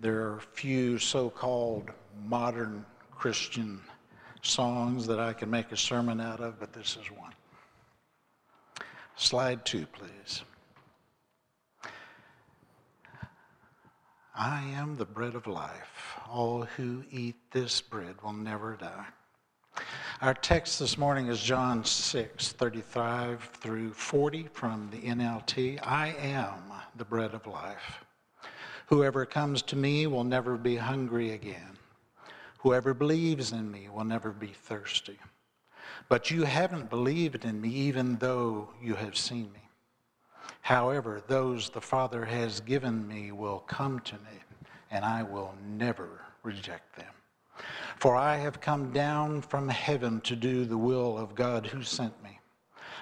There 0.00 0.20
are 0.20 0.38
few 0.52 0.98
so 0.98 1.30
called 1.30 1.92
modern 2.26 2.84
Christian 3.10 3.80
songs 4.42 5.06
that 5.06 5.18
I 5.18 5.32
can 5.32 5.48
make 5.48 5.72
a 5.72 5.78
sermon 5.78 6.20
out 6.20 6.40
of, 6.40 6.60
but 6.60 6.74
this 6.74 6.98
is 7.00 7.10
one. 7.10 7.32
Slide 9.16 9.64
two, 9.64 9.86
please. 9.86 10.42
I 14.40 14.62
am 14.76 14.94
the 14.94 15.04
bread 15.04 15.34
of 15.34 15.48
life. 15.48 16.16
All 16.30 16.62
who 16.62 17.02
eat 17.10 17.34
this 17.50 17.80
bread 17.80 18.14
will 18.22 18.32
never 18.32 18.76
die. 18.76 19.06
Our 20.20 20.34
text 20.34 20.78
this 20.78 20.96
morning 20.96 21.26
is 21.26 21.40
John 21.40 21.84
6, 21.84 22.52
35 22.52 23.42
through 23.54 23.92
40 23.94 24.48
from 24.52 24.90
the 24.92 24.98
NLT. 24.98 25.80
I 25.82 26.14
am 26.20 26.54
the 26.94 27.04
bread 27.04 27.34
of 27.34 27.48
life. 27.48 28.04
Whoever 28.86 29.26
comes 29.26 29.60
to 29.62 29.76
me 29.76 30.06
will 30.06 30.22
never 30.22 30.56
be 30.56 30.76
hungry 30.76 31.32
again. 31.32 31.76
Whoever 32.58 32.94
believes 32.94 33.50
in 33.50 33.68
me 33.68 33.88
will 33.92 34.04
never 34.04 34.30
be 34.30 34.52
thirsty. 34.54 35.18
But 36.08 36.30
you 36.30 36.44
haven't 36.44 36.90
believed 36.90 37.44
in 37.44 37.60
me 37.60 37.70
even 37.70 38.18
though 38.18 38.68
you 38.80 38.94
have 38.94 39.16
seen 39.16 39.50
me. 39.52 39.67
However, 40.60 41.22
those 41.26 41.70
the 41.70 41.80
Father 41.80 42.24
has 42.24 42.60
given 42.60 43.06
me 43.06 43.32
will 43.32 43.60
come 43.60 44.00
to 44.00 44.14
me, 44.14 44.42
and 44.90 45.04
I 45.04 45.22
will 45.22 45.54
never 45.66 46.20
reject 46.42 46.96
them. 46.96 47.12
For 47.96 48.16
I 48.16 48.36
have 48.36 48.60
come 48.60 48.92
down 48.92 49.42
from 49.42 49.68
heaven 49.68 50.20
to 50.22 50.36
do 50.36 50.64
the 50.64 50.78
will 50.78 51.18
of 51.18 51.34
God 51.34 51.66
who 51.66 51.82
sent 51.82 52.22
me, 52.22 52.38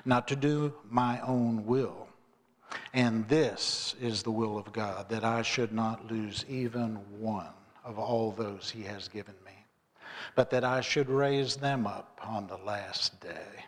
not 0.04 0.28
to 0.28 0.36
do 0.36 0.72
my 0.88 1.20
own 1.20 1.66
will. 1.66 2.08
And 2.94 3.28
this 3.28 3.94
is 4.00 4.22
the 4.22 4.30
will 4.30 4.58
of 4.58 4.72
God, 4.72 5.08
that 5.08 5.24
I 5.24 5.42
should 5.42 5.72
not 5.72 6.10
lose 6.10 6.44
even 6.48 6.96
one 7.18 7.52
of 7.84 7.98
all 7.98 8.32
those 8.32 8.70
he 8.70 8.82
has 8.82 9.08
given 9.08 9.34
me 9.44 9.52
but 10.34 10.50
that 10.50 10.64
I 10.64 10.80
should 10.80 11.08
raise 11.08 11.56
them 11.56 11.86
up 11.86 12.20
on 12.22 12.46
the 12.46 12.58
last 12.58 13.20
day. 13.20 13.64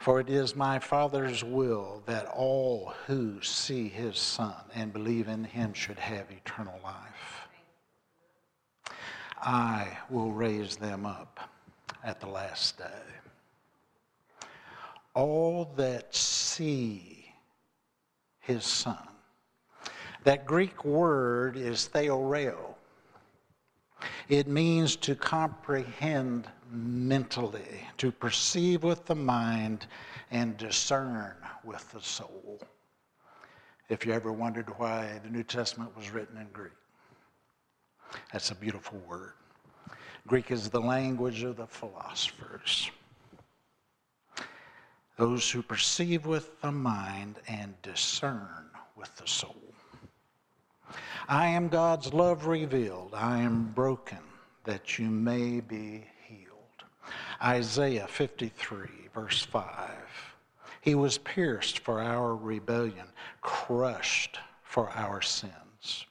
For 0.00 0.18
it 0.18 0.30
is 0.30 0.56
my 0.56 0.78
Father's 0.78 1.44
will 1.44 2.02
that 2.06 2.24
all 2.24 2.94
who 3.06 3.42
see 3.42 3.86
his 3.86 4.18
Son 4.18 4.54
and 4.74 4.94
believe 4.94 5.28
in 5.28 5.44
him 5.44 5.74
should 5.74 5.98
have 5.98 6.30
eternal 6.30 6.80
life. 6.82 7.48
I 9.42 9.98
will 10.08 10.32
raise 10.32 10.76
them 10.76 11.04
up 11.04 11.50
at 12.02 12.18
the 12.18 12.28
last 12.28 12.78
day. 12.78 14.48
All 15.12 15.70
that 15.76 16.14
see 16.14 17.34
his 18.38 18.64
Son. 18.64 19.06
That 20.24 20.46
Greek 20.46 20.82
word 20.82 21.58
is 21.58 21.90
theoreo 21.92 22.69
it 24.28 24.46
means 24.46 24.96
to 24.96 25.14
comprehend 25.14 26.48
mentally, 26.70 27.86
to 27.98 28.12
perceive 28.12 28.82
with 28.82 29.04
the 29.06 29.14
mind, 29.14 29.86
and 30.30 30.56
discern 30.56 31.34
with 31.64 31.90
the 31.92 32.00
soul. 32.00 32.60
If 33.88 34.06
you 34.06 34.12
ever 34.12 34.32
wondered 34.32 34.68
why 34.78 35.20
the 35.24 35.30
New 35.30 35.42
Testament 35.42 35.96
was 35.96 36.10
written 36.10 36.36
in 36.36 36.46
Greek, 36.52 36.72
that's 38.32 38.50
a 38.50 38.54
beautiful 38.54 38.98
word. 39.08 39.32
Greek 40.26 40.50
is 40.50 40.68
the 40.68 40.80
language 40.80 41.42
of 41.42 41.56
the 41.56 41.66
philosophers. 41.66 42.90
Those 45.16 45.50
who 45.50 45.62
perceive 45.62 46.24
with 46.24 46.60
the 46.60 46.72
mind 46.72 47.36
and 47.48 47.74
discern 47.82 48.70
with 48.96 49.14
the 49.16 49.26
soul. 49.26 49.69
I 51.28 51.48
am 51.48 51.68
God's 51.68 52.12
love 52.12 52.46
revealed. 52.46 53.14
I 53.14 53.38
am 53.38 53.72
broken 53.74 54.18
that 54.64 54.98
you 54.98 55.08
may 55.08 55.60
be 55.60 56.04
healed. 56.26 56.50
Isaiah 57.42 58.06
53, 58.08 58.86
verse 59.14 59.42
5. 59.42 59.90
He 60.80 60.94
was 60.94 61.18
pierced 61.18 61.80
for 61.80 62.00
our 62.00 62.34
rebellion, 62.34 63.06
crushed 63.42 64.38
for 64.62 64.90
our 64.90 65.20
sins. 65.20 66.06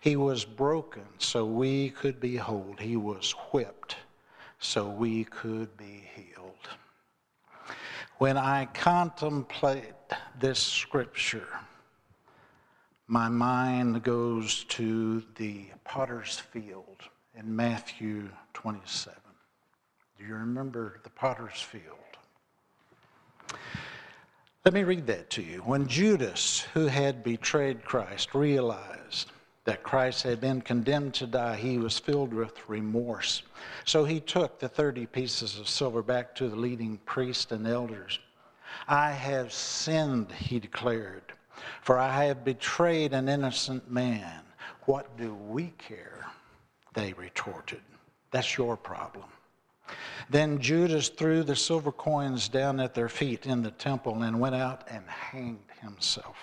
He 0.00 0.16
was 0.16 0.44
broken 0.44 1.06
so 1.18 1.44
we 1.44 1.90
could 1.90 2.18
be 2.18 2.36
whole. 2.36 2.74
He 2.78 2.96
was 2.96 3.32
whipped 3.52 3.96
so 4.58 4.88
we 4.88 5.24
could 5.24 5.76
be 5.76 6.04
healed. 6.14 6.68
When 8.18 8.36
I 8.36 8.66
contemplate 8.66 9.94
this 10.38 10.60
scripture, 10.60 11.48
my 13.12 13.28
mind 13.28 14.02
goes 14.02 14.64
to 14.64 15.22
the 15.36 15.66
potter's 15.84 16.38
field 16.38 17.02
in 17.38 17.54
Matthew 17.54 18.30
27. 18.54 19.14
Do 20.18 20.24
you 20.24 20.32
remember 20.32 20.98
the 21.04 21.10
potter's 21.10 21.60
field? 21.60 21.98
Let 24.64 24.72
me 24.72 24.82
read 24.84 25.06
that 25.08 25.28
to 25.28 25.42
you. 25.42 25.58
When 25.58 25.86
Judas, 25.88 26.60
who 26.72 26.86
had 26.86 27.22
betrayed 27.22 27.84
Christ, 27.84 28.34
realized 28.34 29.30
that 29.64 29.82
Christ 29.82 30.22
had 30.22 30.40
been 30.40 30.62
condemned 30.62 31.12
to 31.16 31.26
die, 31.26 31.56
he 31.56 31.76
was 31.76 31.98
filled 31.98 32.32
with 32.32 32.66
remorse. 32.66 33.42
So 33.84 34.06
he 34.06 34.20
took 34.20 34.58
the 34.58 34.70
30 34.70 35.04
pieces 35.04 35.58
of 35.58 35.68
silver 35.68 36.02
back 36.02 36.34
to 36.36 36.48
the 36.48 36.56
leading 36.56 36.96
priests 37.04 37.52
and 37.52 37.66
elders. 37.66 38.20
I 38.88 39.10
have 39.10 39.52
sinned, 39.52 40.32
he 40.32 40.58
declared. 40.58 41.34
For 41.82 41.98
I 41.98 42.24
have 42.24 42.44
betrayed 42.44 43.12
an 43.12 43.28
innocent 43.28 43.90
man. 43.90 44.42
What 44.86 45.16
do 45.16 45.34
we 45.34 45.72
care? 45.78 46.26
They 46.94 47.12
retorted. 47.14 47.82
That's 48.30 48.56
your 48.56 48.76
problem. 48.76 49.24
Then 50.30 50.60
Judas 50.60 51.08
threw 51.08 51.42
the 51.42 51.56
silver 51.56 51.92
coins 51.92 52.48
down 52.48 52.80
at 52.80 52.94
their 52.94 53.08
feet 53.08 53.46
in 53.46 53.62
the 53.62 53.70
temple 53.70 54.22
and 54.22 54.40
went 54.40 54.54
out 54.54 54.84
and 54.88 55.04
hanged 55.08 55.70
himself. 55.80 56.36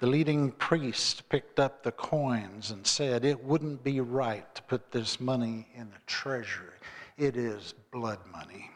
The 0.00 0.06
leading 0.06 0.52
priest 0.52 1.28
picked 1.28 1.60
up 1.60 1.82
the 1.82 1.92
coins 1.92 2.70
and 2.70 2.86
said, 2.86 3.24
It 3.24 3.44
wouldn't 3.44 3.84
be 3.84 4.00
right 4.00 4.52
to 4.54 4.62
put 4.62 4.90
this 4.90 5.20
money 5.20 5.68
in 5.74 5.90
the 5.90 6.00
treasury. 6.06 6.68
It 7.16 7.36
is 7.36 7.74
blood 7.92 8.18
money. 8.32 8.70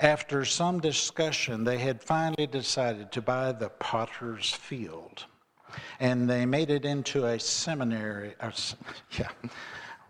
After 0.00 0.44
some 0.44 0.80
discussion, 0.80 1.64
they 1.64 1.78
had 1.78 2.02
finally 2.02 2.46
decided 2.46 3.12
to 3.12 3.22
buy 3.22 3.52
the 3.52 3.68
potter's 3.68 4.52
field. 4.52 5.24
And 6.00 6.28
they 6.28 6.46
made 6.46 6.70
it 6.70 6.84
into 6.84 7.26
a 7.26 7.38
seminary, 7.38 8.34
or, 8.40 8.52
yeah, 9.18 9.28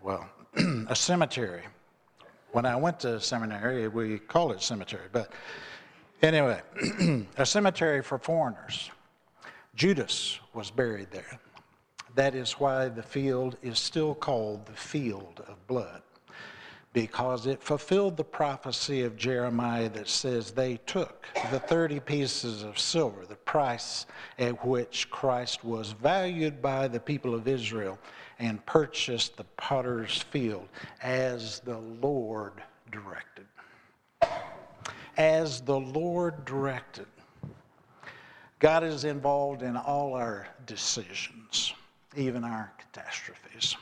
well, 0.01 0.29
a 0.87 0.95
cemetery. 0.95 1.63
When 2.51 2.65
I 2.65 2.75
went 2.75 2.99
to 3.01 3.19
seminary, 3.19 3.87
we 3.87 4.19
call 4.19 4.51
it 4.51 4.61
cemetery, 4.61 5.07
but 5.11 5.31
anyway, 6.21 6.61
a 7.37 7.45
cemetery 7.45 8.01
for 8.01 8.17
foreigners. 8.17 8.91
Judas 9.75 10.39
was 10.53 10.71
buried 10.71 11.11
there. 11.11 11.39
That 12.15 12.33
is 12.33 12.53
why 12.53 12.87
the 12.87 13.03
field 13.03 13.57
is 13.61 13.77
still 13.77 14.15
called 14.15 14.67
the 14.67 14.73
field 14.73 15.43
of 15.47 15.67
blood 15.67 16.01
because 16.95 17.45
it 17.45 17.61
fulfilled 17.61 18.15
the 18.15 18.23
prophecy 18.23 19.03
of 19.03 19.17
Jeremiah 19.17 19.89
that 19.89 20.07
says 20.07 20.51
they 20.51 20.77
took 20.85 21.27
the 21.51 21.59
30 21.59 21.99
pieces 21.99 22.63
of 22.63 22.79
silver, 22.79 23.25
the 23.25 23.35
price 23.35 24.05
at 24.39 24.65
which 24.65 25.09
Christ 25.09 25.65
was 25.65 25.91
valued 25.91 26.61
by 26.61 26.87
the 26.87 27.01
people 27.01 27.35
of 27.35 27.49
Israel, 27.49 27.99
and 28.39 28.65
purchased 28.65 29.35
the 29.35 29.43
potter's 29.57 30.21
field 30.21 30.69
as 31.03 31.59
the 31.59 31.79
Lord 31.79 32.53
directed. 32.93 33.45
As 35.17 35.59
the 35.59 35.77
Lord 35.77 36.45
directed. 36.45 37.07
God 38.59 38.85
is 38.85 39.03
involved 39.03 39.63
in 39.63 39.75
all 39.75 40.13
our 40.13 40.47
decisions, 40.65 41.73
even 42.15 42.45
our 42.45 42.71
catastrophes. 42.77 43.75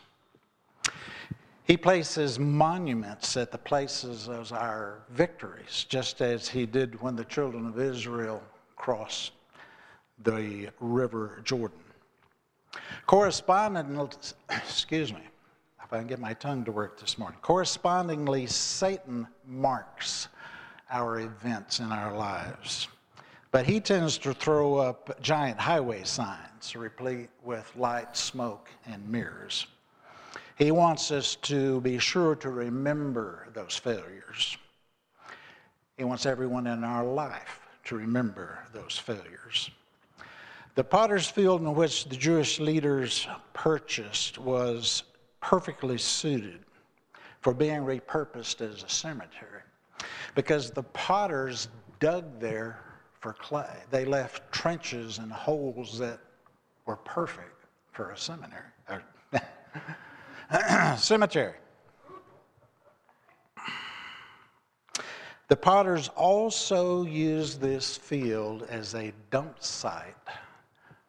He 1.65 1.77
places 1.77 2.39
monuments 2.39 3.37
at 3.37 3.51
the 3.51 3.57
places 3.57 4.27
of 4.27 4.51
our 4.51 5.03
victories, 5.09 5.85
just 5.87 6.21
as 6.21 6.49
he 6.49 6.65
did 6.65 7.01
when 7.01 7.15
the 7.15 7.23
children 7.23 7.65
of 7.65 7.79
Israel 7.79 8.43
crossed 8.75 9.31
the 10.23 10.69
river 10.79 11.41
Jordan. 11.45 11.79
Correspondingly, 13.05 14.09
excuse 14.49 15.13
me, 15.13 15.21
if 15.83 15.93
I 15.93 15.99
can 15.99 16.07
get 16.07 16.19
my 16.19 16.33
tongue 16.33 16.65
to 16.65 16.71
work 16.71 16.99
this 16.99 17.17
morning. 17.17 17.39
Correspondingly, 17.41 18.45
Satan 18.45 19.27
marks 19.47 20.27
our 20.91 21.21
events 21.21 21.79
in 21.79 21.91
our 21.91 22.15
lives. 22.15 22.89
But 23.51 23.65
he 23.65 23.79
tends 23.79 24.17
to 24.19 24.33
throw 24.33 24.77
up 24.77 25.21
giant 25.21 25.59
highway 25.59 26.03
signs 26.03 26.75
replete 26.75 27.29
with 27.43 27.71
light, 27.75 28.17
smoke, 28.17 28.69
and 28.85 29.07
mirrors. 29.07 29.67
He 30.57 30.71
wants 30.71 31.11
us 31.11 31.35
to 31.43 31.81
be 31.81 31.97
sure 31.97 32.35
to 32.35 32.49
remember 32.49 33.47
those 33.53 33.75
failures. 33.75 34.57
He 35.97 36.03
wants 36.03 36.25
everyone 36.25 36.67
in 36.67 36.83
our 36.83 37.03
life 37.03 37.59
to 37.85 37.95
remember 37.95 38.59
those 38.73 38.97
failures. 38.97 39.71
The 40.75 40.83
potter's 40.83 41.27
field 41.27 41.61
in 41.61 41.75
which 41.75 42.05
the 42.05 42.15
Jewish 42.15 42.59
leaders 42.59 43.27
purchased 43.53 44.37
was 44.37 45.03
perfectly 45.41 45.97
suited 45.97 46.61
for 47.41 47.53
being 47.53 47.81
repurposed 47.81 48.61
as 48.61 48.83
a 48.83 48.89
cemetery 48.89 49.61
because 50.35 50.71
the 50.71 50.83
potters 50.83 51.67
dug 51.99 52.39
there 52.39 52.79
for 53.19 53.33
clay. 53.33 53.83
They 53.91 54.05
left 54.05 54.51
trenches 54.51 55.19
and 55.19 55.31
holes 55.31 55.97
that 55.99 56.19
were 56.85 56.97
perfect 56.97 57.65
for 57.91 58.11
a 58.11 58.17
seminary. 58.17 58.69
cemetery. 60.97 61.55
The 65.49 65.57
potters 65.57 66.09
also 66.15 67.03
used 67.03 67.61
this 67.61 67.95
field 67.95 68.63
as 68.69 68.95
a 68.95 69.13
dump 69.29 69.61
site 69.61 70.15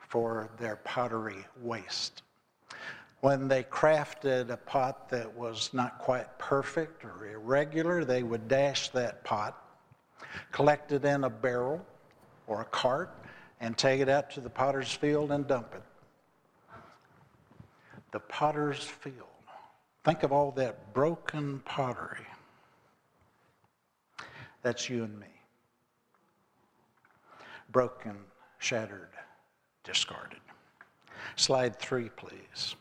for 0.08 0.50
their 0.58 0.76
pottery 0.76 1.46
waste. 1.62 2.22
When 3.20 3.48
they 3.48 3.62
crafted 3.62 4.50
a 4.50 4.56
pot 4.58 5.08
that 5.08 5.34
was 5.34 5.70
not 5.72 5.98
quite 5.98 6.38
perfect 6.38 7.04
or 7.06 7.26
irregular, 7.26 8.04
they 8.04 8.22
would 8.22 8.48
dash 8.48 8.90
that 8.90 9.24
pot, 9.24 9.66
collect 10.52 10.92
it 10.92 11.06
in 11.06 11.24
a 11.24 11.30
barrel 11.30 11.84
or 12.46 12.60
a 12.60 12.66
cart, 12.66 13.16
and 13.60 13.78
take 13.78 14.00
it 14.00 14.10
out 14.10 14.30
to 14.32 14.42
the 14.42 14.50
potter's 14.50 14.92
field 14.92 15.32
and 15.32 15.46
dump 15.46 15.74
it. 15.74 15.82
The 18.14 18.20
potter's 18.20 18.84
field. 18.84 19.26
Think 20.04 20.22
of 20.22 20.30
all 20.30 20.52
that 20.52 20.94
broken 20.94 21.58
pottery. 21.64 22.24
That's 24.62 24.88
you 24.88 25.02
and 25.02 25.18
me. 25.18 25.26
Broken, 27.72 28.16
shattered, 28.58 29.08
discarded. 29.82 30.38
Slide 31.34 31.76
three, 31.76 32.08
please. 32.10 32.76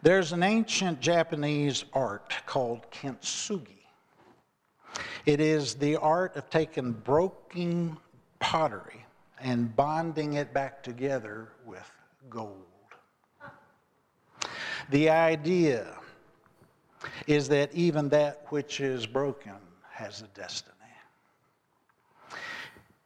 There's 0.00 0.32
an 0.32 0.42
ancient 0.42 0.98
Japanese 1.00 1.84
art 1.92 2.32
called 2.46 2.90
kintsugi. 2.90 3.84
It 5.26 5.38
is 5.38 5.74
the 5.74 5.96
art 5.96 6.34
of 6.36 6.48
taking 6.48 6.92
broken 6.92 7.98
pottery 8.40 9.04
and 9.38 9.76
bonding 9.76 10.32
it 10.32 10.54
back 10.54 10.82
together 10.82 11.52
with 11.66 11.90
gold. 12.30 12.71
The 14.90 15.10
idea 15.10 15.86
is 17.26 17.48
that 17.48 17.72
even 17.72 18.08
that 18.10 18.46
which 18.48 18.80
is 18.80 19.06
broken 19.06 19.54
has 19.90 20.22
a 20.22 20.26
destiny. 20.28 20.72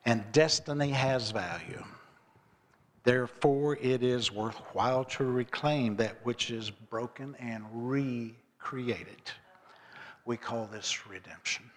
And 0.04 0.24
destiny 0.32 0.90
has 0.90 1.30
value. 1.32 1.82
Therefore, 3.04 3.76
it 3.80 4.02
is 4.02 4.32
worthwhile 4.32 5.04
to 5.04 5.24
reclaim 5.24 5.96
that 5.96 6.16
which 6.24 6.50
is 6.50 6.70
broken 6.70 7.36
and 7.38 7.64
recreate 7.72 9.06
it. 9.06 9.32
We 10.24 10.36
call 10.36 10.66
this 10.66 11.06
redemption. 11.06 11.70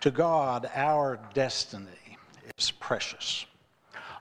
To 0.00 0.10
God, 0.10 0.68
our 0.74 1.18
destiny 1.32 2.18
is 2.58 2.70
precious. 2.72 3.46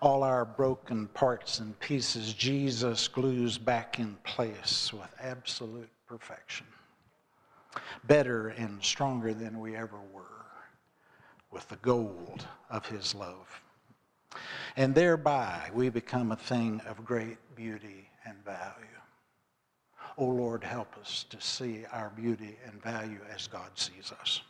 All 0.03 0.21
our 0.23 0.43
broken 0.43 1.07
parts 1.07 1.59
and 1.59 1.79
pieces, 1.79 2.33
Jesus 2.33 3.07
glues 3.07 3.57
back 3.57 3.99
in 3.99 4.17
place 4.23 4.91
with 4.91 5.07
absolute 5.21 5.89
perfection. 6.07 6.67
Better 8.03 8.49
and 8.49 8.83
stronger 8.83 9.33
than 9.33 9.61
we 9.61 9.77
ever 9.77 9.99
were, 10.11 10.45
with 11.51 11.67
the 11.69 11.77
gold 11.77 12.45
of 12.69 12.85
his 12.85 13.15
love 13.15 13.61
and 14.75 14.95
thereby 14.95 15.69
we 15.73 15.89
become 15.89 16.31
a 16.31 16.35
thing 16.35 16.81
of 16.87 17.05
great 17.05 17.37
beauty 17.55 18.09
and 18.25 18.43
value. 18.43 18.87
Oh 20.17 20.25
Lord, 20.25 20.63
help 20.63 20.95
us 20.99 21.25
to 21.29 21.39
see 21.39 21.85
our 21.91 22.11
beauty 22.15 22.57
and 22.65 22.81
value 22.81 23.19
as 23.33 23.47
God 23.47 23.69
sees 23.75 24.11
us. 24.19 24.41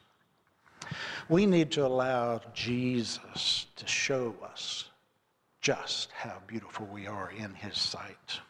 We 1.29 1.45
need 1.45 1.71
to 1.71 1.85
allow 1.85 2.41
Jesus 2.53 3.67
to 3.75 3.87
show 3.87 4.35
us 4.43 4.89
just 5.63 6.11
how 6.11 6.41
beautiful 6.45 6.85
we 6.85 7.07
are 7.07 7.31
in 7.31 7.55
his 7.55 7.77
sight. 7.77 8.41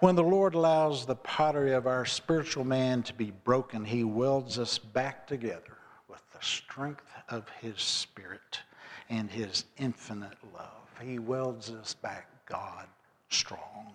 When 0.00 0.14
the 0.14 0.22
Lord 0.22 0.54
allows 0.54 1.06
the 1.06 1.16
pottery 1.16 1.72
of 1.72 1.86
our 1.86 2.04
spiritual 2.04 2.64
man 2.64 3.02
to 3.04 3.14
be 3.14 3.30
broken, 3.30 3.84
he 3.84 4.04
welds 4.04 4.58
us 4.58 4.78
back 4.78 5.26
together 5.26 5.78
with 6.08 6.20
the 6.32 6.44
strength 6.44 7.06
of 7.30 7.48
his 7.60 7.80
spirit 7.80 8.60
and 9.08 9.30
his 9.30 9.64
infinite 9.78 10.36
love. 10.52 10.68
He 11.00 11.18
welds 11.18 11.70
us 11.70 11.94
back 11.94 12.28
God 12.46 12.86
strong. 13.30 13.94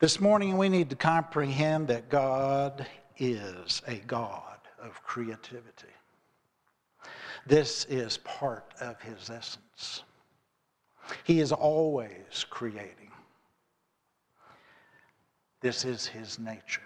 This 0.00 0.20
morning, 0.20 0.58
we 0.58 0.68
need 0.68 0.90
to 0.90 0.96
comprehend 0.96 1.88
that 1.88 2.08
God 2.08 2.86
is 3.18 3.82
a 3.86 3.96
God 3.96 4.58
of 4.82 5.00
creativity. 5.04 5.88
This 7.48 7.86
is 7.86 8.18
part 8.18 8.74
of 8.78 9.00
his 9.00 9.30
essence. 9.30 10.02
He 11.24 11.40
is 11.40 11.50
always 11.50 12.44
creating. 12.50 13.10
This 15.62 15.86
is 15.86 16.06
his 16.06 16.38
nature. 16.38 16.82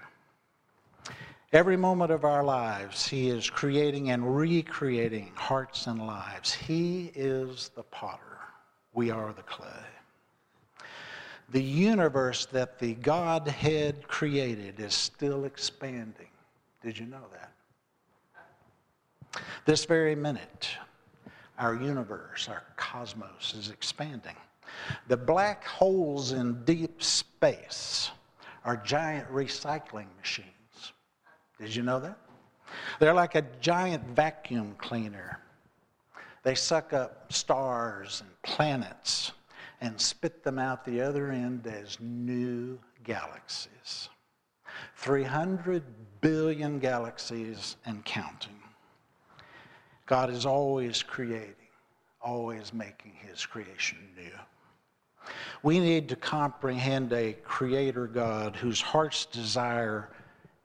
Every 1.52 1.76
moment 1.76 2.12
of 2.12 2.24
our 2.24 2.44
lives, 2.44 3.06
He 3.06 3.28
is 3.28 3.50
creating 3.50 4.10
and 4.10 4.36
recreating 4.36 5.32
hearts 5.34 5.86
and 5.86 6.06
lives. 6.06 6.54
He 6.54 7.12
is 7.14 7.70
the 7.74 7.82
potter, 7.82 8.38
we 8.94 9.10
are 9.10 9.34
the 9.34 9.42
clay. 9.42 9.66
The 11.50 11.62
universe 11.62 12.46
that 12.46 12.78
the 12.78 12.94
Godhead 12.94 14.08
created 14.08 14.80
is 14.80 14.94
still 14.94 15.44
expanding. 15.44 16.30
Did 16.82 16.98
you 16.98 17.04
know 17.04 17.26
that? 17.32 17.51
This 19.64 19.84
very 19.84 20.16
minute, 20.16 20.68
our 21.58 21.74
universe, 21.74 22.48
our 22.48 22.64
cosmos 22.76 23.54
is 23.56 23.70
expanding. 23.70 24.34
The 25.06 25.16
black 25.16 25.64
holes 25.64 26.32
in 26.32 26.64
deep 26.64 27.02
space 27.02 28.10
are 28.64 28.76
giant 28.76 29.30
recycling 29.30 30.06
machines. 30.18 30.92
Did 31.60 31.74
you 31.74 31.82
know 31.82 32.00
that? 32.00 32.18
They're 32.98 33.14
like 33.14 33.34
a 33.34 33.42
giant 33.60 34.04
vacuum 34.16 34.74
cleaner. 34.78 35.38
They 36.42 36.56
suck 36.56 36.92
up 36.92 37.32
stars 37.32 38.22
and 38.24 38.42
planets 38.42 39.32
and 39.80 40.00
spit 40.00 40.42
them 40.42 40.58
out 40.58 40.84
the 40.84 41.00
other 41.00 41.30
end 41.30 41.66
as 41.66 41.98
new 42.00 42.80
galaxies. 43.04 44.08
300 44.96 45.82
billion 46.20 46.78
galaxies 46.78 47.76
and 47.84 48.04
counting. 48.04 48.61
God 50.12 50.28
is 50.28 50.44
always 50.44 51.02
creating, 51.02 51.54
always 52.20 52.74
making 52.74 53.12
his 53.26 53.46
creation 53.46 53.96
new. 54.14 54.30
We 55.62 55.80
need 55.80 56.06
to 56.10 56.16
comprehend 56.16 57.14
a 57.14 57.32
creator 57.44 58.06
God 58.06 58.54
whose 58.54 58.78
heart's 58.78 59.24
desire 59.24 60.10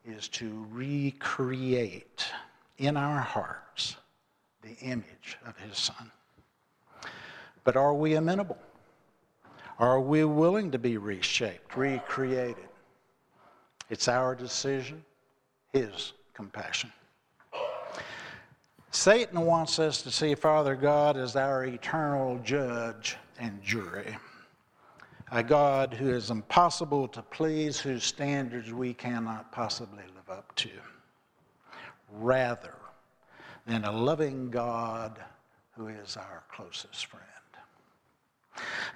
is 0.04 0.28
to 0.28 0.66
recreate 0.70 2.26
in 2.76 2.98
our 2.98 3.20
hearts 3.20 3.96
the 4.60 4.76
image 4.82 5.38
of 5.46 5.56
his 5.56 5.78
son. 5.78 6.12
But 7.64 7.74
are 7.74 7.94
we 7.94 8.16
amenable? 8.16 8.58
Are 9.78 9.98
we 9.98 10.24
willing 10.24 10.70
to 10.72 10.78
be 10.78 10.98
reshaped, 10.98 11.74
recreated? 11.74 12.68
It's 13.88 14.08
our 14.08 14.34
decision, 14.34 15.02
his 15.72 16.12
compassion. 16.34 16.92
Satan 18.90 19.42
wants 19.42 19.78
us 19.78 20.02
to 20.02 20.10
see 20.10 20.34
Father 20.34 20.74
God 20.74 21.16
as 21.16 21.36
our 21.36 21.64
eternal 21.64 22.38
judge 22.42 23.16
and 23.38 23.62
jury 23.62 24.16
a 25.30 25.42
God 25.42 25.92
who 25.92 26.10
is 26.10 26.30
impossible 26.30 27.06
to 27.08 27.22
please, 27.22 27.78
whose 27.78 28.04
standards 28.04 28.72
we 28.72 28.94
cannot 28.94 29.52
possibly 29.52 30.04
live 30.14 30.38
up 30.38 30.54
to, 30.56 30.70
rather 32.12 32.74
than 33.66 33.84
a 33.84 33.92
loving 33.92 34.50
God 34.50 35.18
who 35.76 35.88
is 35.88 36.16
our 36.16 36.44
closest 36.50 37.06
friend. 37.06 37.24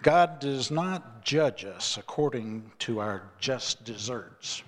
God 0.02 0.40
does 0.40 0.70
not 0.70 1.22
judge 1.22 1.64
us 1.64 1.96
according 1.96 2.72
to 2.80 2.98
our 2.98 3.30
just 3.38 3.84
deserts. 3.84 4.62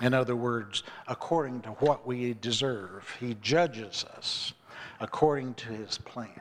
In 0.00 0.14
other 0.14 0.36
words, 0.36 0.84
according 1.08 1.62
to 1.62 1.70
what 1.70 2.06
we 2.06 2.34
deserve. 2.34 3.04
He 3.18 3.36
judges 3.40 4.04
us 4.16 4.52
according 5.00 5.54
to 5.54 5.68
his 5.68 5.98
plan. 5.98 6.40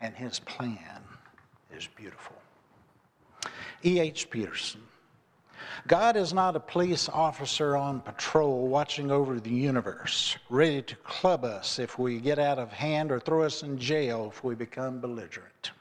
And 0.00 0.14
his 0.14 0.38
plan 0.40 1.02
is 1.76 1.88
beautiful. 1.96 2.36
E.H. 3.84 4.30
Peterson. 4.30 4.80
God 5.86 6.16
is 6.16 6.32
not 6.32 6.56
a 6.56 6.60
police 6.60 7.08
officer 7.08 7.76
on 7.76 8.00
patrol 8.00 8.66
watching 8.66 9.10
over 9.10 9.38
the 9.38 9.50
universe, 9.50 10.36
ready 10.50 10.82
to 10.82 10.96
club 10.96 11.44
us 11.44 11.78
if 11.78 11.98
we 11.98 12.18
get 12.18 12.38
out 12.38 12.58
of 12.58 12.72
hand 12.72 13.12
or 13.12 13.20
throw 13.20 13.42
us 13.42 13.62
in 13.62 13.78
jail 13.78 14.30
if 14.32 14.42
we 14.42 14.54
become 14.54 15.00
belligerent. 15.00 15.72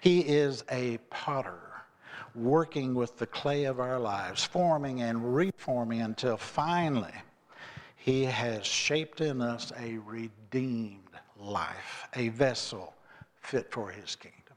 He 0.00 0.20
is 0.20 0.64
a 0.70 0.98
potter 1.10 1.71
working 2.34 2.94
with 2.94 3.18
the 3.18 3.26
clay 3.26 3.64
of 3.64 3.80
our 3.80 3.98
lives, 3.98 4.42
forming 4.44 5.02
and 5.02 5.34
reforming 5.34 6.02
until 6.02 6.36
finally 6.36 7.12
He 7.96 8.24
has 8.24 8.66
shaped 8.66 9.20
in 9.20 9.40
us 9.40 9.72
a 9.78 9.98
redeemed 9.98 11.02
life, 11.38 12.08
a 12.14 12.28
vessel 12.28 12.94
fit 13.42 13.70
for 13.70 13.90
his 13.90 14.16
kingdom. 14.16 14.56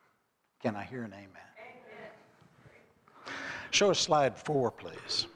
Can 0.62 0.76
I 0.76 0.84
hear 0.84 1.04
an 1.04 1.14
amen? 1.14 1.28
amen. 1.60 3.34
Show 3.72 3.92
us 3.92 4.00
slide 4.00 4.38
four, 4.38 4.72
please. 4.72 5.28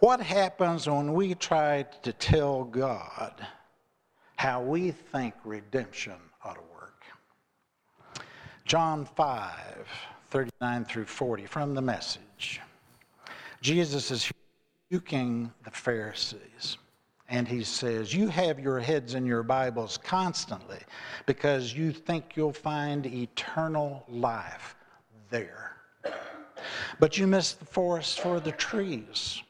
What 0.00 0.20
happens 0.20 0.86
when 0.86 1.14
we 1.14 1.34
try 1.34 1.84
to 2.02 2.12
tell 2.12 2.64
God 2.64 3.46
how 4.36 4.60
we 4.60 4.90
think 4.90 5.34
redemption 5.44 6.16
ought 6.44 6.56
to 6.56 6.60
work? 6.60 6.73
John 8.66 9.04
5, 9.04 9.52
39 10.30 10.84
through 10.86 11.04
40 11.04 11.46
from 11.46 11.74
the 11.74 11.82
message. 11.82 12.60
Jesus 13.60 14.10
is 14.10 14.32
rebuking 14.90 15.52
the 15.64 15.70
Pharisees. 15.70 16.78
And 17.28 17.46
he 17.46 17.62
says, 17.62 18.14
You 18.14 18.28
have 18.28 18.58
your 18.58 18.80
heads 18.80 19.14
in 19.14 19.26
your 19.26 19.42
Bibles 19.42 19.98
constantly 19.98 20.78
because 21.26 21.74
you 21.74 21.92
think 21.92 22.36
you'll 22.36 22.52
find 22.52 23.06
eternal 23.06 24.04
life 24.08 24.76
there. 25.30 25.76
But 26.98 27.18
you 27.18 27.26
miss 27.26 27.52
the 27.52 27.64
forest 27.64 28.20
for 28.20 28.40
the 28.40 28.52
trees. 28.52 29.42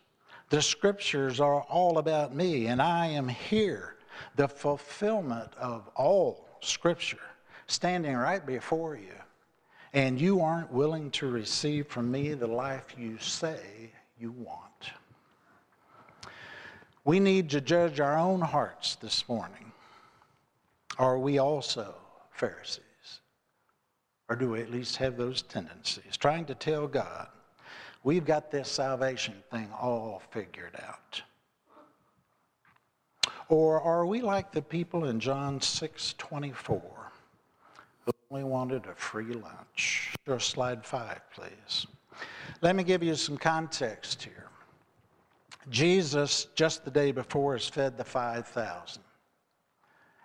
The 0.50 0.62
scriptures 0.62 1.40
are 1.40 1.62
all 1.62 1.98
about 1.98 2.34
me, 2.34 2.66
and 2.66 2.80
I 2.80 3.06
am 3.06 3.28
here, 3.28 3.96
the 4.36 4.48
fulfillment 4.48 5.52
of 5.56 5.88
all 5.96 6.48
scripture, 6.60 7.18
standing 7.66 8.16
right 8.16 8.44
before 8.44 8.96
you. 8.96 9.14
And 9.92 10.20
you 10.20 10.40
aren't 10.40 10.72
willing 10.72 11.10
to 11.12 11.28
receive 11.28 11.86
from 11.86 12.10
me 12.10 12.34
the 12.34 12.46
life 12.46 12.84
you 12.98 13.18
say 13.18 13.92
you 14.18 14.32
want. 14.32 14.90
We 17.04 17.20
need 17.20 17.50
to 17.50 17.60
judge 17.60 18.00
our 18.00 18.18
own 18.18 18.40
hearts 18.40 18.96
this 18.96 19.28
morning. 19.28 19.72
Are 20.98 21.18
we 21.18 21.38
also 21.38 21.94
Pharisees? 22.32 22.80
Or 24.28 24.36
do 24.36 24.50
we 24.50 24.62
at 24.62 24.70
least 24.70 24.96
have 24.96 25.16
those 25.16 25.42
tendencies? 25.42 26.16
Trying 26.16 26.46
to 26.46 26.54
tell 26.54 26.88
God, 26.88 27.28
We've 28.04 28.24
got 28.24 28.50
this 28.50 28.68
salvation 28.68 29.42
thing 29.50 29.70
all 29.80 30.22
figured 30.30 30.76
out. 30.86 31.22
Or 33.48 33.80
are 33.80 34.04
we 34.04 34.20
like 34.20 34.52
the 34.52 34.60
people 34.60 35.06
in 35.06 35.20
John 35.20 35.60
6 35.60 36.14
24 36.18 37.03
only 38.30 38.44
wanted 38.44 38.86
a 38.86 38.94
free 38.94 39.32
lunch? 39.32 40.12
Sure, 40.26 40.40
slide 40.40 40.84
five, 40.84 41.20
please. 41.32 41.86
Let 42.60 42.76
me 42.76 42.84
give 42.84 43.02
you 43.02 43.14
some 43.14 43.36
context 43.36 44.22
here. 44.22 44.46
Jesus, 45.70 46.48
just 46.54 46.84
the 46.84 46.90
day 46.90 47.12
before, 47.12 47.54
has 47.54 47.68
fed 47.68 47.96
the 47.96 48.04
5,000. 48.04 49.02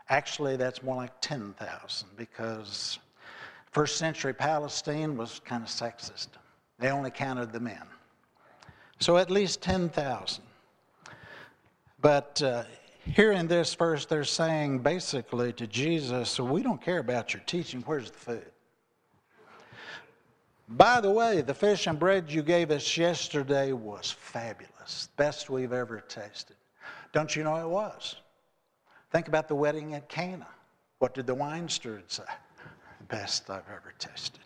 Actually, 0.10 0.58
that's 0.58 0.84
more 0.84 0.96
like 0.96 1.14
10,000 1.22 2.08
because 2.18 3.00
first 3.72 3.98
century 3.98 4.34
Palestine 4.34 5.16
was 5.16 5.40
kind 5.46 5.64
of 5.64 5.70
sexist. 5.70 6.28
They 6.80 6.90
only 6.90 7.12
counted 7.12 7.52
the 7.52 7.60
men. 7.60 7.84
So 9.00 9.18
at 9.18 9.30
least 9.30 9.62
10,000. 9.62 10.44
But 12.02 12.42
uh, 12.42 12.64
here 13.16 13.32
in 13.32 13.48
this 13.48 13.74
verse, 13.74 14.06
they're 14.06 14.24
saying 14.24 14.80
basically 14.80 15.54
to 15.54 15.68
Jesus, 15.68 16.40
we 16.40 16.62
don't 16.62 16.82
care 16.82 17.00
about 17.00 17.34
your 17.34 17.44
teaching, 17.46 17.82
where's 17.86 18.12
the 18.12 18.18
food? 18.18 18.52
By 20.68 21.02
the 21.02 21.10
way, 21.10 21.42
the 21.42 21.54
fish 21.54 21.88
and 21.88 21.98
bread 21.98 22.32
you 22.32 22.44
gave 22.44 22.70
us 22.70 22.96
yesterday 22.96 23.72
was 23.72 24.12
fabulous, 24.12 25.10
best 25.18 25.50
we've 25.50 25.74
ever 25.74 26.00
tasted. 26.02 26.56
Don't 27.12 27.36
you 27.36 27.44
know 27.44 27.56
it 27.56 27.68
was? 27.68 28.18
Think 29.12 29.28
about 29.28 29.48
the 29.48 29.56
wedding 29.56 29.96
at 29.96 30.08
Cana. 30.10 30.48
What 31.00 31.16
did 31.16 31.26
the 31.26 31.34
wine 31.34 31.68
steward 31.68 32.04
say? 32.12 32.24
Best 33.08 33.50
I've 33.50 33.68
ever 33.68 33.94
tasted. 33.98 34.42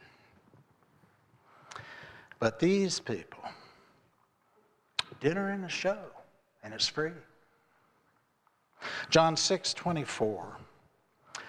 But 2.40 2.60
these 2.60 3.00
people, 3.00 3.44
dinner 5.20 5.50
and 5.50 5.66
a 5.66 5.70
show, 5.70 6.00
and 6.64 6.74
it's 6.74 6.88
free. 6.88 7.12
John 9.10 9.36
6 9.38 9.74
24. 9.74 10.58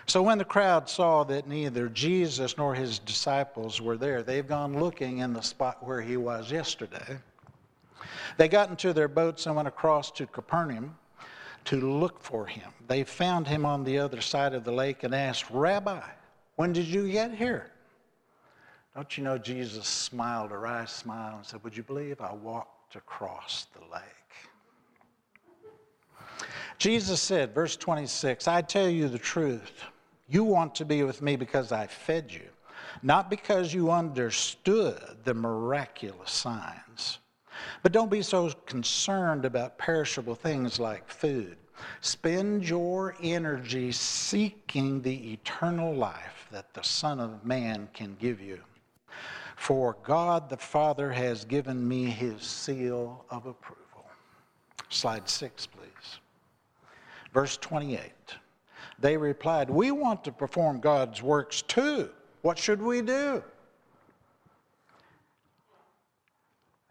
So 0.06 0.22
when 0.22 0.38
the 0.38 0.44
crowd 0.44 0.88
saw 0.88 1.24
that 1.24 1.48
neither 1.48 1.88
Jesus 1.88 2.58
nor 2.58 2.74
his 2.74 2.98
disciples 2.98 3.80
were 3.80 3.96
there, 3.96 4.22
they've 4.22 4.46
gone 4.46 4.78
looking 4.78 5.18
in 5.18 5.32
the 5.32 5.40
spot 5.40 5.84
where 5.86 6.02
he 6.02 6.16
was 6.16 6.52
yesterday. 6.52 7.18
They 8.36 8.48
got 8.48 8.68
into 8.68 8.92
their 8.92 9.08
boats 9.08 9.46
and 9.46 9.56
went 9.56 9.68
across 9.68 10.10
to 10.12 10.26
Capernaum 10.26 10.96
to 11.66 11.80
look 11.80 12.20
for 12.20 12.46
him. 12.46 12.70
They 12.86 13.04
found 13.04 13.46
him 13.46 13.64
on 13.64 13.84
the 13.84 13.98
other 13.98 14.20
side 14.20 14.52
of 14.52 14.64
the 14.64 14.72
lake 14.72 15.02
and 15.02 15.14
asked, 15.14 15.50
Rabbi, 15.50 16.02
when 16.56 16.72
did 16.72 16.86
you 16.86 17.10
get 17.10 17.34
here? 17.34 17.70
Don't 18.94 19.16
you 19.16 19.24
know 19.24 19.38
Jesus 19.38 19.86
smiled 19.86 20.52
a 20.52 20.58
wry 20.58 20.84
smile 20.84 21.36
and 21.38 21.46
said, 21.46 21.64
Would 21.64 21.76
you 21.76 21.82
believe 21.82 22.20
I 22.20 22.32
walked 22.32 22.94
across 22.94 23.66
the 23.74 23.80
lake? 23.92 24.02
Jesus 26.78 27.20
said, 27.20 27.54
verse 27.54 27.76
26, 27.76 28.48
I 28.48 28.62
tell 28.62 28.88
you 28.88 29.08
the 29.08 29.18
truth. 29.18 29.84
You 30.28 30.44
want 30.44 30.74
to 30.76 30.84
be 30.84 31.02
with 31.02 31.22
me 31.22 31.36
because 31.36 31.72
I 31.72 31.86
fed 31.86 32.32
you, 32.32 32.48
not 33.02 33.30
because 33.30 33.72
you 33.72 33.90
understood 33.90 35.18
the 35.24 35.34
miraculous 35.34 36.30
signs. 36.30 37.18
But 37.82 37.92
don't 37.92 38.10
be 38.10 38.22
so 38.22 38.50
concerned 38.66 39.44
about 39.44 39.78
perishable 39.78 40.34
things 40.34 40.78
like 40.78 41.08
food. 41.08 41.56
Spend 42.00 42.68
your 42.68 43.14
energy 43.22 43.92
seeking 43.92 45.02
the 45.02 45.32
eternal 45.32 45.94
life 45.94 46.48
that 46.50 46.72
the 46.72 46.82
Son 46.82 47.20
of 47.20 47.44
Man 47.44 47.88
can 47.92 48.16
give 48.20 48.40
you. 48.40 48.60
For 49.56 49.96
God 50.02 50.48
the 50.48 50.56
Father 50.56 51.12
has 51.12 51.44
given 51.44 51.86
me 51.86 52.04
his 52.06 52.42
seal 52.42 53.24
of 53.30 53.46
approval. 53.46 54.06
Slide 54.88 55.28
six, 55.28 55.66
please. 55.66 55.73
Verse 57.34 57.56
28. 57.56 58.00
They 59.00 59.16
replied, 59.16 59.68
We 59.68 59.90
want 59.90 60.24
to 60.24 60.32
perform 60.32 60.80
God's 60.80 61.20
works 61.20 61.62
too. 61.62 62.08
What 62.42 62.56
should 62.56 62.80
we 62.80 63.02
do? 63.02 63.42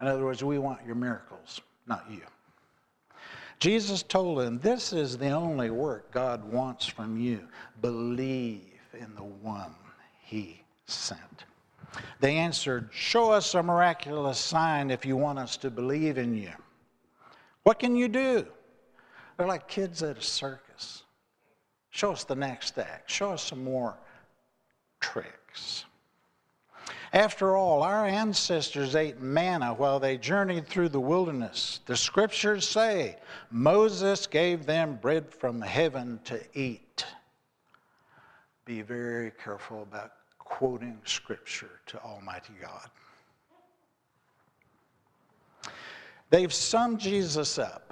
In 0.00 0.06
other 0.06 0.24
words, 0.24 0.44
we 0.44 0.58
want 0.58 0.84
your 0.84 0.96
miracles, 0.96 1.62
not 1.86 2.04
you. 2.10 2.20
Jesus 3.58 4.02
told 4.02 4.38
them, 4.38 4.58
This 4.58 4.92
is 4.92 5.16
the 5.16 5.30
only 5.30 5.70
work 5.70 6.10
God 6.12 6.44
wants 6.52 6.84
from 6.84 7.16
you. 7.16 7.40
Believe 7.80 8.60
in 8.92 9.14
the 9.14 9.24
one 9.24 9.74
he 10.20 10.62
sent. 10.84 11.44
They 12.20 12.36
answered, 12.36 12.90
Show 12.92 13.30
us 13.30 13.54
a 13.54 13.62
miraculous 13.62 14.38
sign 14.38 14.90
if 14.90 15.06
you 15.06 15.16
want 15.16 15.38
us 15.38 15.56
to 15.58 15.70
believe 15.70 16.18
in 16.18 16.34
you. 16.34 16.50
What 17.62 17.78
can 17.78 17.96
you 17.96 18.08
do? 18.08 18.46
They're 19.36 19.46
like 19.46 19.68
kids 19.68 20.02
at 20.02 20.18
a 20.18 20.22
circus. 20.22 21.02
Show 21.90 22.12
us 22.12 22.24
the 22.24 22.34
next 22.34 22.78
act. 22.78 23.10
Show 23.10 23.30
us 23.30 23.42
some 23.42 23.62
more 23.62 23.96
tricks. 25.00 25.84
After 27.12 27.56
all, 27.56 27.84
our 27.84 28.04
ancestors 28.04 28.96
ate 28.96 29.20
manna 29.20 29.72
while 29.72 30.00
they 30.00 30.18
journeyed 30.18 30.66
through 30.66 30.88
the 30.88 31.00
wilderness. 31.00 31.78
The 31.86 31.96
scriptures 31.96 32.68
say 32.68 33.18
Moses 33.52 34.26
gave 34.26 34.66
them 34.66 34.98
bread 35.00 35.32
from 35.32 35.60
heaven 35.60 36.18
to 36.24 36.40
eat. 36.54 37.06
Be 38.64 38.82
very 38.82 39.30
careful 39.42 39.82
about 39.82 40.12
quoting 40.38 40.98
Scripture 41.04 41.80
to 41.86 42.02
Almighty 42.02 42.54
God. 42.60 42.88
They've 46.30 46.52
summed 46.52 46.98
Jesus 46.98 47.58
up. 47.58 47.83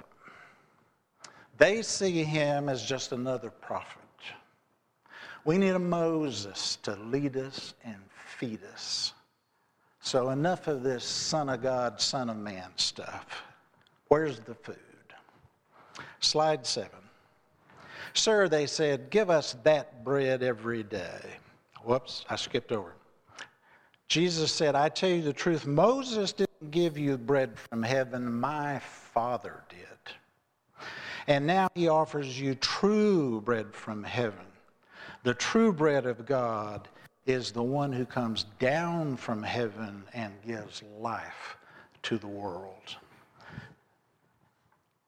They 1.57 1.81
see 1.81 2.23
him 2.23 2.69
as 2.69 2.83
just 2.83 3.11
another 3.11 3.49
prophet. 3.49 3.99
We 5.45 5.57
need 5.57 5.69
a 5.69 5.79
Moses 5.79 6.77
to 6.83 6.95
lead 6.95 7.35
us 7.35 7.73
and 7.83 7.97
feed 8.37 8.59
us. 8.73 9.13
So, 9.99 10.29
enough 10.29 10.67
of 10.67 10.83
this 10.83 11.03
Son 11.03 11.49
of 11.49 11.61
God, 11.61 11.99
Son 11.99 12.29
of 12.29 12.37
Man 12.37 12.69
stuff. 12.75 13.43
Where's 14.07 14.39
the 14.39 14.55
food? 14.55 14.77
Slide 16.19 16.65
seven. 16.65 16.99
Sir, 18.13 18.47
they 18.47 18.67
said, 18.67 19.09
give 19.09 19.29
us 19.29 19.55
that 19.63 20.03
bread 20.03 20.43
every 20.43 20.83
day. 20.83 21.21
Whoops, 21.83 22.25
I 22.29 22.35
skipped 22.35 22.71
over. 22.71 22.93
Jesus 24.07 24.51
said, 24.51 24.75
I 24.75 24.89
tell 24.89 25.09
you 25.09 25.21
the 25.21 25.33
truth, 25.33 25.65
Moses 25.65 26.31
didn't 26.31 26.71
give 26.71 26.97
you 26.97 27.17
bread 27.17 27.57
from 27.57 27.81
heaven, 27.81 28.31
my 28.31 28.79
Father 28.79 29.63
did. 29.69 29.92
And 31.27 31.47
now 31.47 31.69
he 31.73 31.87
offers 31.87 32.39
you 32.39 32.55
true 32.55 33.41
bread 33.41 33.73
from 33.73 34.03
heaven. 34.03 34.45
The 35.23 35.33
true 35.33 35.71
bread 35.71 36.05
of 36.05 36.25
God 36.25 36.87
is 37.25 37.51
the 37.51 37.63
one 37.63 37.93
who 37.93 38.05
comes 38.05 38.45
down 38.59 39.15
from 39.15 39.41
heaven 39.41 40.03
and 40.13 40.33
gives 40.45 40.83
life 40.99 41.57
to 42.03 42.17
the 42.17 42.27
world. 42.27 42.97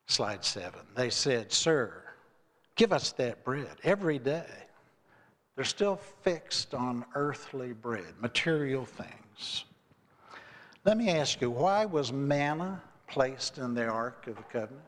Slide 0.07 0.45
seven. 0.45 0.81
They 0.95 1.09
said, 1.09 1.51
Sir, 1.51 2.03
give 2.75 2.93
us 2.93 3.11
that 3.13 3.43
bread 3.43 3.77
every 3.83 4.19
day. 4.19 4.45
They're 5.55 5.65
still 5.65 5.97
fixed 6.21 6.73
on 6.73 7.05
earthly 7.15 7.73
bread, 7.73 8.13
material 8.21 8.85
things. 8.85 9.65
Let 10.85 10.97
me 10.97 11.09
ask 11.09 11.41
you, 11.41 11.49
why 11.49 11.85
was 11.85 12.13
manna 12.13 12.81
placed 13.07 13.57
in 13.57 13.73
the 13.73 13.85
Ark 13.85 14.27
of 14.27 14.35
the 14.35 14.43
Covenant? 14.43 14.85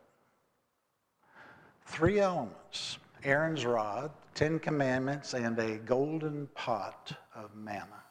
Three 1.87 2.19
elements 2.19 2.99
Aaron's 3.23 3.65
rod, 3.65 4.11
Ten 4.35 4.59
Commandments, 4.59 5.33
and 5.33 5.57
a 5.57 5.77
golden 5.77 6.47
pot 6.53 7.11
of 7.35 7.55
manna. 7.55 8.03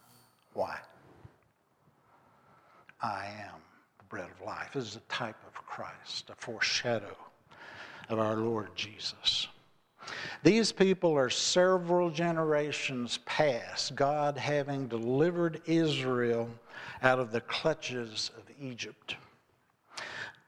Why? 0.55 0.77
I 3.01 3.27
am 3.39 3.61
the 3.99 4.05
bread 4.05 4.29
of 4.29 4.45
life. 4.45 4.70
This 4.74 4.85
is 4.85 4.97
a 4.97 5.12
type 5.12 5.37
of 5.47 5.55
Christ, 5.55 6.31
a 6.31 6.35
foreshadow 6.35 7.16
of 8.09 8.18
our 8.18 8.37
Lord 8.37 8.74
Jesus. 8.74 9.47
These 10.43 10.72
people 10.72 11.16
are 11.16 11.31
several 11.31 12.11
generations 12.11 13.18
past 13.27 13.95
God 13.95 14.39
having 14.39 14.89
delivered 14.89 15.61
Israel 15.66 16.49
out 17.03 17.18
of 17.18 17.33
the 17.33 17.41
clutches 17.43 18.31
of 18.37 18.45
Egypt. 18.61 19.16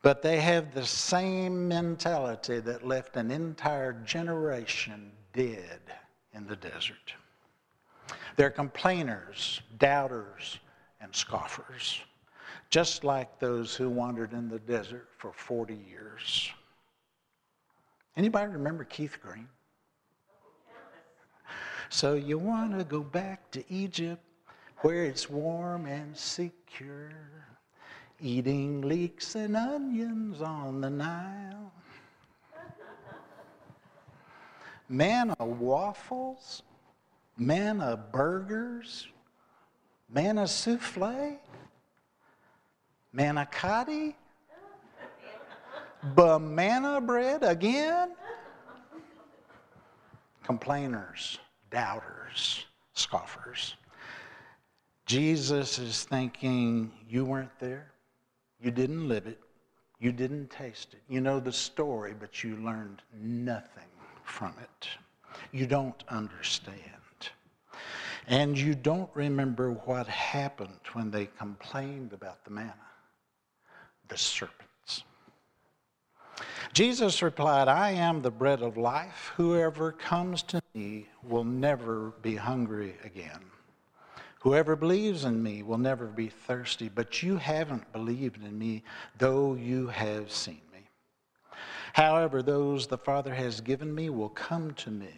But 0.02 0.22
they 0.22 0.40
have 0.40 0.74
the 0.74 0.86
same 0.86 1.66
mentality 1.66 2.60
that 2.60 2.86
left 2.86 3.16
an 3.16 3.30
entire 3.30 3.92
generation 3.92 5.10
dead 5.32 5.80
in 6.32 6.46
the 6.46 6.56
desert. 6.56 7.14
They're 8.36 8.50
complainers, 8.50 9.60
doubters, 9.78 10.60
and 11.00 11.14
scoffers, 11.14 12.00
just 12.70 13.02
like 13.02 13.38
those 13.38 13.74
who 13.74 13.90
wandered 13.90 14.32
in 14.32 14.48
the 14.48 14.60
desert 14.60 15.08
for 15.16 15.32
40 15.32 15.74
years. 15.74 16.50
Anybody 18.16 18.52
remember 18.52 18.84
Keith 18.84 19.18
Green? 19.20 19.48
So 21.88 22.14
you 22.14 22.38
want 22.38 22.78
to 22.78 22.84
go 22.84 23.00
back 23.00 23.50
to 23.52 23.64
Egypt 23.72 24.22
where 24.78 25.04
it's 25.04 25.28
warm 25.28 25.86
and 25.86 26.16
secure, 26.16 27.10
eating 28.20 28.82
leeks 28.82 29.34
and 29.34 29.56
onions 29.56 30.42
on 30.42 30.80
the 30.80 30.90
Nile. 30.90 31.72
Manna 34.88 35.36
waffles, 35.38 36.62
manna 37.36 37.96
burgers, 37.96 39.06
manna 40.08 40.46
souffle, 40.48 41.38
manicotti, 43.14 44.14
banana 46.14 47.00
bread 47.00 47.42
again. 47.42 48.12
Complainers, 50.42 51.38
doubters, 51.70 52.64
scoffers. 52.94 53.74
Jesus 55.04 55.78
is 55.78 56.04
thinking, 56.04 56.90
You 57.06 57.26
weren't 57.26 57.58
there. 57.60 57.92
You 58.60 58.70
didn't 58.70 59.08
live 59.08 59.26
it. 59.26 59.38
You 60.00 60.12
didn't 60.12 60.50
taste 60.50 60.94
it. 60.94 61.00
You 61.08 61.20
know 61.20 61.40
the 61.40 61.52
story, 61.52 62.14
but 62.18 62.42
you 62.44 62.56
learned 62.56 63.02
nothing 63.20 63.90
from 64.24 64.54
it. 64.60 64.88
You 65.52 65.66
don't 65.66 66.02
understand. 66.08 66.82
And 68.26 68.58
you 68.58 68.74
don't 68.74 69.10
remember 69.14 69.72
what 69.72 70.06
happened 70.06 70.80
when 70.92 71.10
they 71.10 71.26
complained 71.26 72.12
about 72.12 72.44
the 72.44 72.50
manna 72.50 72.74
the 74.08 74.16
serpents. 74.16 75.04
Jesus 76.72 77.22
replied, 77.22 77.68
I 77.68 77.90
am 77.90 78.22
the 78.22 78.30
bread 78.30 78.62
of 78.62 78.76
life. 78.76 79.32
Whoever 79.36 79.92
comes 79.92 80.42
to 80.44 80.60
me 80.74 81.06
will 81.22 81.44
never 81.44 82.12
be 82.22 82.36
hungry 82.36 82.94
again. 83.04 83.40
Whoever 84.40 84.76
believes 84.76 85.24
in 85.24 85.42
me 85.42 85.62
will 85.62 85.78
never 85.78 86.06
be 86.06 86.28
thirsty, 86.28 86.88
but 86.88 87.22
you 87.22 87.36
haven't 87.36 87.92
believed 87.92 88.42
in 88.42 88.56
me, 88.56 88.84
though 89.18 89.54
you 89.54 89.88
have 89.88 90.30
seen 90.30 90.60
me. 90.72 90.88
However, 91.92 92.42
those 92.42 92.86
the 92.86 92.98
Father 92.98 93.34
has 93.34 93.60
given 93.60 93.92
me 93.92 94.10
will 94.10 94.28
come 94.28 94.74
to 94.74 94.90
me, 94.90 95.14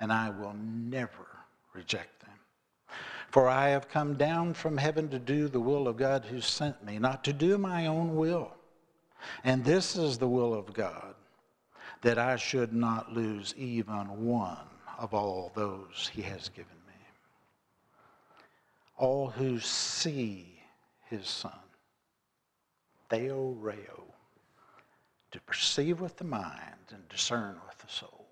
and 0.00 0.12
I 0.12 0.30
will 0.30 0.54
never 0.54 1.26
reject 1.72 2.20
them. 2.20 2.30
For 3.30 3.48
I 3.48 3.68
have 3.68 3.88
come 3.88 4.14
down 4.14 4.54
from 4.54 4.76
heaven 4.76 5.08
to 5.10 5.18
do 5.18 5.48
the 5.48 5.60
will 5.60 5.86
of 5.86 5.96
God 5.96 6.24
who 6.24 6.40
sent 6.40 6.84
me, 6.84 6.98
not 6.98 7.22
to 7.24 7.32
do 7.32 7.56
my 7.56 7.86
own 7.86 8.16
will. 8.16 8.52
And 9.44 9.64
this 9.64 9.96
is 9.96 10.18
the 10.18 10.28
will 10.28 10.52
of 10.52 10.72
God, 10.72 11.14
that 12.02 12.18
I 12.18 12.34
should 12.36 12.72
not 12.72 13.12
lose 13.12 13.54
even 13.56 14.26
one 14.26 14.58
of 14.98 15.14
all 15.14 15.52
those 15.54 16.10
he 16.12 16.22
has 16.22 16.48
given 16.48 16.74
me. 16.74 16.81
All 19.02 19.30
who 19.30 19.58
see 19.58 20.62
his 21.10 21.26
Son, 21.26 21.58
theoreo, 23.10 24.04
to 25.32 25.40
perceive 25.40 26.00
with 26.00 26.16
the 26.18 26.24
mind 26.24 26.92
and 26.92 27.08
discern 27.08 27.56
with 27.66 27.78
the 27.78 27.88
soul. 27.92 28.28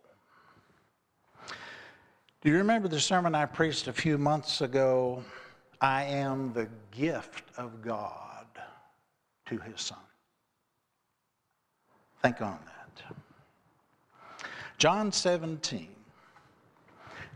Do 2.41 2.51
you 2.51 2.57
remember 2.59 2.87
the 2.87 3.01
sermon 3.01 3.35
I 3.35 3.47
preached 3.47 3.89
a 3.89 3.93
few 3.93 4.17
months 4.17 4.61
ago? 4.61 5.25
I 5.81 6.05
am 6.05 6.53
the 6.53 6.69
gift 6.93 7.51
of 7.57 7.83
God 7.83 8.47
to 9.47 9.59
his 9.59 9.81
Son. 9.81 9.99
Think 12.23 12.43
on 12.43 12.61
that. 12.65 13.17
John 14.79 15.11
17. 15.11 15.90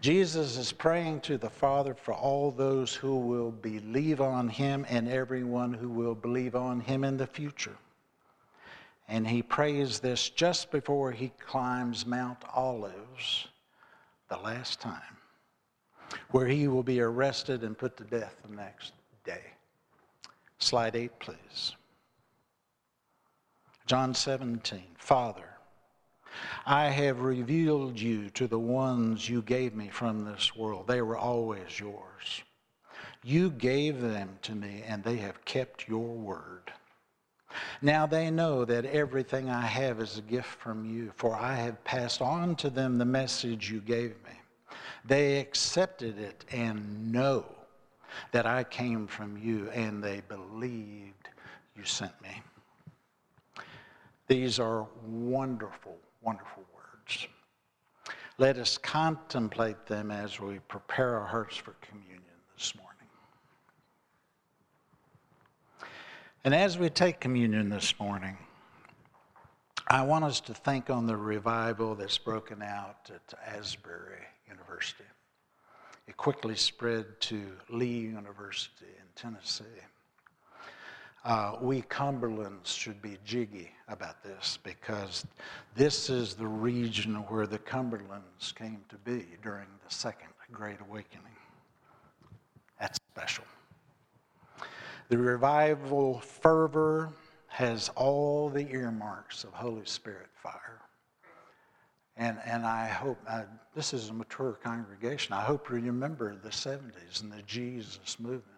Jesus 0.04 0.58
is 0.58 0.70
praying 0.70 1.18
to 1.22 1.38
the 1.38 1.48
Father 1.48 1.94
for 1.94 2.12
all 2.12 2.50
those 2.50 2.94
who 2.94 3.16
will 3.16 3.50
believe 3.50 4.20
on 4.20 4.50
him 4.50 4.84
and 4.90 5.08
everyone 5.08 5.72
who 5.72 5.88
will 5.88 6.14
believe 6.14 6.54
on 6.54 6.78
him 6.78 7.04
in 7.04 7.16
the 7.16 7.26
future. 7.26 7.78
And 9.08 9.26
he 9.26 9.40
prays 9.40 10.00
this 10.00 10.28
just 10.28 10.70
before 10.70 11.10
he 11.10 11.32
climbs 11.38 12.04
Mount 12.04 12.36
Olives 12.54 13.48
the 14.28 14.36
last 14.36 14.78
time, 14.78 15.16
where 16.32 16.48
he 16.48 16.68
will 16.68 16.82
be 16.82 17.00
arrested 17.00 17.62
and 17.62 17.78
put 17.78 17.96
to 17.96 18.04
death 18.04 18.36
the 18.46 18.54
next 18.54 18.92
day. 19.24 19.40
Slide 20.58 20.96
8, 20.96 21.18
please. 21.18 21.72
John 23.86 24.12
17, 24.12 24.82
Father, 24.98 25.53
I 26.66 26.86
have 26.86 27.20
revealed 27.20 27.98
you 27.98 28.30
to 28.30 28.46
the 28.46 28.58
ones 28.58 29.28
you 29.28 29.42
gave 29.42 29.74
me 29.74 29.88
from 29.88 30.24
this 30.24 30.56
world. 30.56 30.86
They 30.86 31.02
were 31.02 31.16
always 31.16 31.78
yours. 31.78 32.42
You 33.22 33.50
gave 33.50 34.00
them 34.00 34.38
to 34.42 34.54
me, 34.54 34.82
and 34.86 35.02
they 35.02 35.16
have 35.16 35.44
kept 35.44 35.88
your 35.88 36.14
word. 36.14 36.72
Now 37.80 38.06
they 38.06 38.30
know 38.30 38.64
that 38.64 38.84
everything 38.84 39.48
I 39.48 39.62
have 39.62 40.00
is 40.00 40.18
a 40.18 40.22
gift 40.22 40.48
from 40.48 40.84
you, 40.84 41.12
for 41.16 41.34
I 41.34 41.54
have 41.54 41.82
passed 41.84 42.20
on 42.20 42.56
to 42.56 42.70
them 42.70 42.98
the 42.98 43.04
message 43.04 43.70
you 43.70 43.80
gave 43.80 44.10
me. 44.24 44.40
They 45.04 45.38
accepted 45.38 46.18
it 46.18 46.44
and 46.50 47.12
know 47.12 47.44
that 48.32 48.46
I 48.46 48.64
came 48.64 49.06
from 49.06 49.36
you, 49.36 49.70
and 49.70 50.02
they 50.02 50.22
believed 50.28 51.28
you 51.76 51.84
sent 51.84 52.20
me. 52.22 52.42
These 54.26 54.58
are 54.58 54.86
wonderful, 55.06 55.98
wonderful 56.24 56.64
words. 56.74 57.28
Let 58.38 58.58
us 58.58 58.78
contemplate 58.78 59.86
them 59.86 60.10
as 60.10 60.40
we 60.40 60.58
prepare 60.68 61.18
our 61.18 61.26
hearts 61.26 61.56
for 61.56 61.74
communion 61.80 62.20
this 62.56 62.74
morning. 62.74 62.90
And 66.44 66.54
as 66.54 66.78
we 66.78 66.90
take 66.90 67.20
communion 67.20 67.68
this 67.68 67.98
morning, 68.00 68.36
I 69.86 70.02
want 70.02 70.24
us 70.24 70.40
to 70.40 70.54
think 70.54 70.90
on 70.90 71.06
the 71.06 71.16
revival 71.16 71.94
that's 71.94 72.18
broken 72.18 72.62
out 72.62 73.10
at 73.14 73.34
Asbury 73.56 74.18
University. 74.48 75.04
It 76.06 76.16
quickly 76.16 76.56
spread 76.56 77.20
to 77.22 77.52
Lee 77.70 77.98
University 77.98 78.86
in 78.86 79.04
Tennessee. 79.14 79.64
Uh, 81.24 81.56
we 81.62 81.80
Cumberlands 81.82 82.66
should 82.66 83.00
be 83.00 83.16
jiggy 83.24 83.70
about 83.88 84.22
this 84.22 84.58
because 84.62 85.26
this 85.74 86.10
is 86.10 86.34
the 86.34 86.46
region 86.46 87.14
where 87.28 87.46
the 87.46 87.58
Cumberlands 87.58 88.54
came 88.54 88.82
to 88.90 88.96
be 88.98 89.24
during 89.42 89.66
the 89.86 89.94
Second 89.94 90.28
Great 90.52 90.80
Awakening. 90.86 91.24
That's 92.78 92.98
special. 93.10 93.44
The 95.08 95.16
revival 95.16 96.20
fervor 96.20 97.10
has 97.48 97.90
all 97.96 98.50
the 98.50 98.70
earmarks 98.70 99.44
of 99.44 99.52
Holy 99.54 99.86
Spirit 99.86 100.28
fire. 100.34 100.82
And, 102.16 102.38
and 102.44 102.66
I 102.66 102.86
hope, 102.86 103.18
uh, 103.26 103.42
this 103.74 103.94
is 103.94 104.10
a 104.10 104.12
mature 104.12 104.58
congregation. 104.62 105.32
I 105.32 105.40
hope 105.40 105.68
you 105.70 105.76
remember 105.76 106.36
the 106.36 106.50
70s 106.50 107.22
and 107.22 107.32
the 107.32 107.42
Jesus 107.42 108.20
movement 108.20 108.53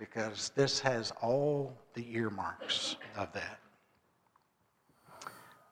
because 0.00 0.50
this 0.56 0.80
has 0.80 1.12
all 1.20 1.76
the 1.92 2.12
earmarks 2.12 2.96
of 3.16 3.30
that. 3.34 3.60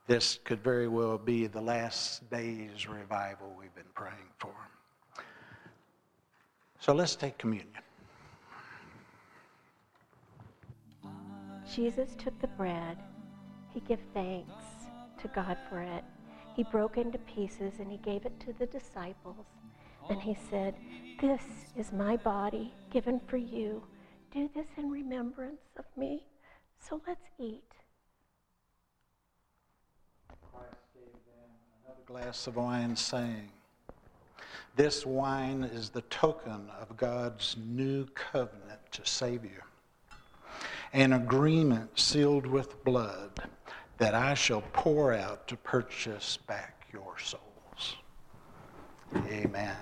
this 0.07 0.39
could 0.45 0.63
very 0.63 0.89
well 0.89 1.19
be 1.19 1.47
the 1.47 1.61
last 1.61 2.31
days 2.31 2.89
revival 2.89 3.55
we've 3.59 3.75
been 3.75 3.93
praying 3.95 4.31
for. 4.39 4.55
So 6.79 6.95
let's 6.95 7.17
take 7.17 7.37
communion. 7.39 7.83
Jesus 11.75 12.15
took 12.17 12.39
the 12.41 12.47
bread. 12.49 12.99
He 13.75 13.81
gave 13.81 13.99
thanks 14.15 14.65
to 15.21 15.29
God 15.29 15.59
for 15.69 15.81
it. 15.81 16.05
He 16.55 16.65
broke 16.65 16.97
into 16.97 17.19
pieces 17.19 17.75
and 17.81 17.91
he 17.91 17.99
gave 17.99 18.25
it 18.25 18.39
to 18.41 18.53
the 18.59 18.67
disciples. 18.67 19.47
And 20.09 20.21
he 20.21 20.37
said, 20.51 20.75
This 21.21 21.43
is 21.77 21.93
my 21.93 22.17
body 22.17 22.73
given 22.91 23.21
for 23.27 23.37
you. 23.37 23.83
Do 24.33 24.49
this 24.55 24.67
in 24.77 24.91
remembrance 24.91 25.63
of 25.79 25.85
me. 25.97 26.23
So 26.79 27.01
let's 27.07 27.21
eat. 27.39 27.63
Christ 30.53 30.75
gave 30.95 31.13
them 31.13 31.51
another 31.85 32.03
glass 32.07 32.47
of 32.47 32.57
wine, 32.57 32.95
saying, 32.95 33.51
This 34.77 35.07
wine 35.07 35.65
is 35.65 35.91
the 35.91 36.03
token 36.03 36.69
of 36.81 36.97
God's 36.97 37.57
new 37.59 38.07
covenant 38.15 38.81
to 38.93 39.07
save 39.07 39.45
you, 39.45 39.63
an 40.93 41.15
agreement 41.15 41.99
sealed 41.99 42.47
with 42.47 42.85
blood 42.85 43.49
that 43.97 44.15
I 44.15 44.35
shall 44.35 44.63
pour 44.73 45.13
out 45.13 45.49
to 45.49 45.57
purchase 45.57 46.37
back 46.37 46.87
your 46.93 47.19
souls. 47.19 47.97
Amen. 49.27 49.77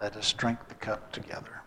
Let 0.00 0.16
us 0.16 0.32
drink 0.34 0.58
the 0.68 0.74
cup 0.74 1.10
together. 1.10 1.63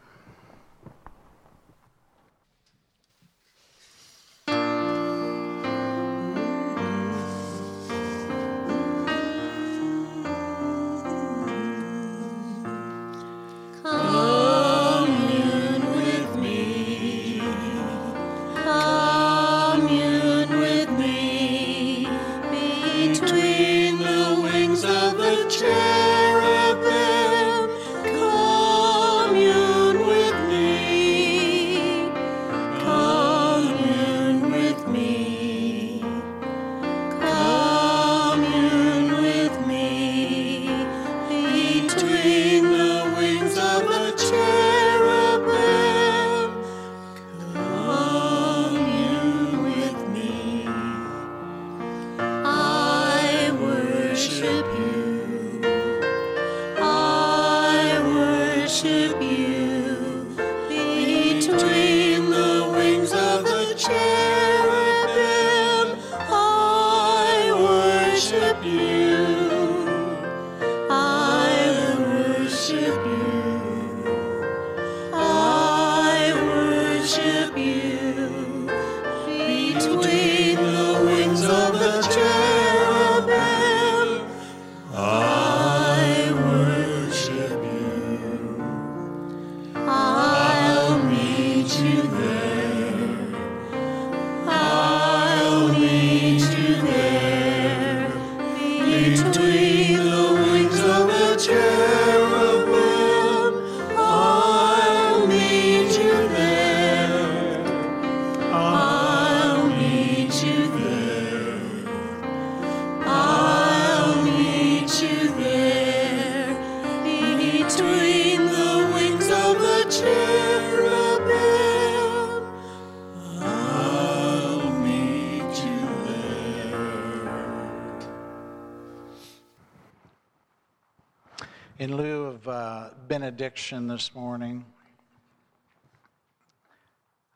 Benediction 133.37 133.85
this 133.85 134.15
morning. 134.15 134.65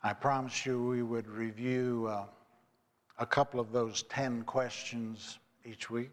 I 0.02 0.12
promised 0.12 0.66
you 0.66 0.82
we 0.82 1.04
would 1.04 1.28
review 1.28 2.08
uh, 2.10 2.24
a 3.20 3.26
couple 3.26 3.60
of 3.60 3.70
those 3.70 4.02
10 4.08 4.42
questions 4.42 5.38
each 5.64 5.90
week. 5.90 6.10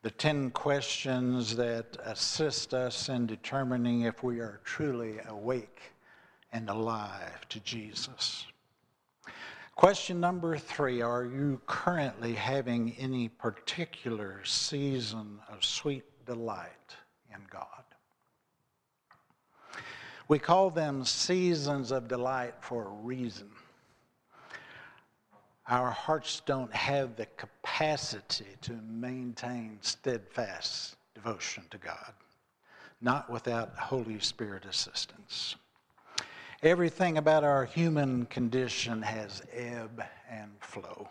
The 0.00 0.10
10 0.10 0.52
questions 0.52 1.56
that 1.56 1.98
assist 2.06 2.72
us 2.72 3.10
in 3.10 3.26
determining 3.26 4.02
if 4.02 4.22
we 4.22 4.38
are 4.38 4.60
truly 4.64 5.18
awake 5.28 5.82
and 6.50 6.70
alive 6.70 7.46
to 7.50 7.60
Jesus. 7.60 8.46
Question 9.74 10.20
number 10.20 10.56
three 10.56 11.02
Are 11.02 11.26
you 11.26 11.60
currently 11.66 12.32
having 12.32 12.96
any 12.98 13.28
particular 13.28 14.40
season 14.46 15.38
of 15.52 15.62
sweet 15.62 16.04
delight 16.24 16.96
in 17.30 17.42
God? 17.50 17.77
We 20.28 20.38
call 20.38 20.68
them 20.68 21.06
seasons 21.06 21.90
of 21.90 22.06
delight 22.06 22.54
for 22.60 22.84
a 22.84 22.90
reason. 22.90 23.48
Our 25.66 25.90
hearts 25.90 26.42
don't 26.44 26.72
have 26.74 27.16
the 27.16 27.26
capacity 27.36 28.56
to 28.62 28.72
maintain 28.90 29.78
steadfast 29.80 30.96
devotion 31.14 31.64
to 31.70 31.78
God, 31.78 32.12
not 33.00 33.30
without 33.30 33.74
Holy 33.76 34.18
Spirit 34.20 34.66
assistance. 34.66 35.56
Everything 36.62 37.16
about 37.16 37.44
our 37.44 37.64
human 37.64 38.26
condition 38.26 39.00
has 39.00 39.42
ebb 39.52 40.02
and 40.30 40.50
flow. 40.60 41.08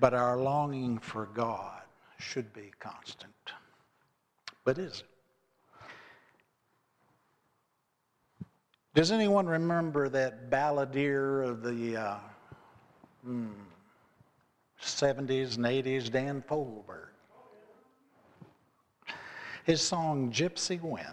But 0.00 0.14
our 0.14 0.36
longing 0.36 0.98
for 0.98 1.26
God 1.26 1.82
should 2.18 2.52
be 2.52 2.72
constant. 2.80 3.32
But 4.64 4.78
is 4.78 5.00
it? 5.00 5.11
Does 8.94 9.10
anyone 9.10 9.46
remember 9.46 10.10
that 10.10 10.50
balladeer 10.50 11.48
of 11.48 11.62
the 11.62 11.96
uh, 11.96 12.16
hmm, 13.24 13.48
70s 14.82 15.56
and 15.56 15.64
80s, 15.64 16.10
Dan 16.10 16.44
Fogelberg? 16.46 17.08
His 19.64 19.80
song, 19.80 20.30
Gypsy 20.30 20.78
Wind. 20.78 21.06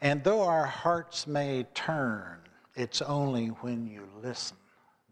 And 0.00 0.22
though 0.22 0.42
our 0.42 0.66
hearts 0.66 1.26
may 1.26 1.64
turn, 1.74 2.38
it's 2.76 3.02
only 3.02 3.48
when 3.48 3.88
you 3.88 4.06
listen 4.22 4.58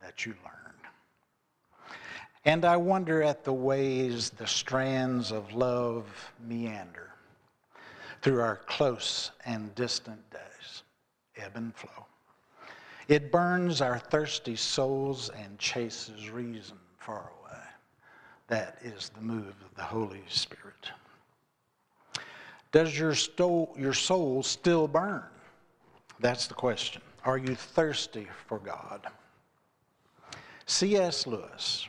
that 0.00 0.24
you 0.24 0.34
learn. 0.44 0.74
And 2.44 2.64
I 2.64 2.76
wonder 2.76 3.20
at 3.22 3.42
the 3.42 3.52
ways 3.52 4.30
the 4.30 4.46
strands 4.46 5.32
of 5.32 5.52
love 5.54 6.06
meander 6.46 7.10
through 8.20 8.40
our 8.40 8.56
close 8.66 9.32
and 9.44 9.74
distant 9.74 10.30
days 10.30 10.51
ebb 11.42 11.52
and 11.56 11.74
flow. 11.74 12.06
It 13.08 13.32
burns 13.32 13.80
our 13.80 13.98
thirsty 13.98 14.56
souls 14.56 15.30
and 15.30 15.58
chases 15.58 16.30
reason 16.30 16.78
far 16.98 17.30
away. 17.40 17.60
That 18.48 18.78
is 18.82 19.10
the 19.14 19.20
move 19.20 19.54
of 19.64 19.74
the 19.74 19.82
Holy 19.82 20.22
Spirit. 20.28 20.90
Does 22.70 22.98
your, 22.98 23.14
sto- 23.14 23.74
your 23.76 23.92
soul 23.92 24.42
still 24.42 24.88
burn? 24.88 25.24
That's 26.20 26.46
the 26.46 26.54
question. 26.54 27.02
Are 27.24 27.38
you 27.38 27.54
thirsty 27.54 28.26
for 28.46 28.58
God? 28.58 29.06
C.S. 30.66 31.26
Lewis, 31.26 31.88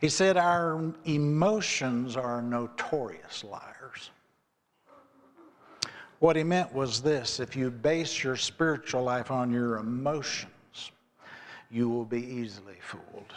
he 0.00 0.08
said, 0.08 0.36
Our 0.36 0.92
emotions 1.04 2.16
are 2.16 2.42
notorious 2.42 3.44
liars. 3.44 4.10
What 6.18 6.36
he 6.36 6.42
meant 6.42 6.72
was 6.74 7.00
this 7.00 7.38
if 7.38 7.54
you 7.54 7.70
base 7.70 8.24
your 8.24 8.36
spiritual 8.36 9.04
life 9.04 9.30
on 9.30 9.52
your 9.52 9.76
emotions, 9.76 10.90
you 11.70 11.88
will 11.88 12.04
be 12.04 12.24
easily 12.24 12.78
fooled. 12.80 13.34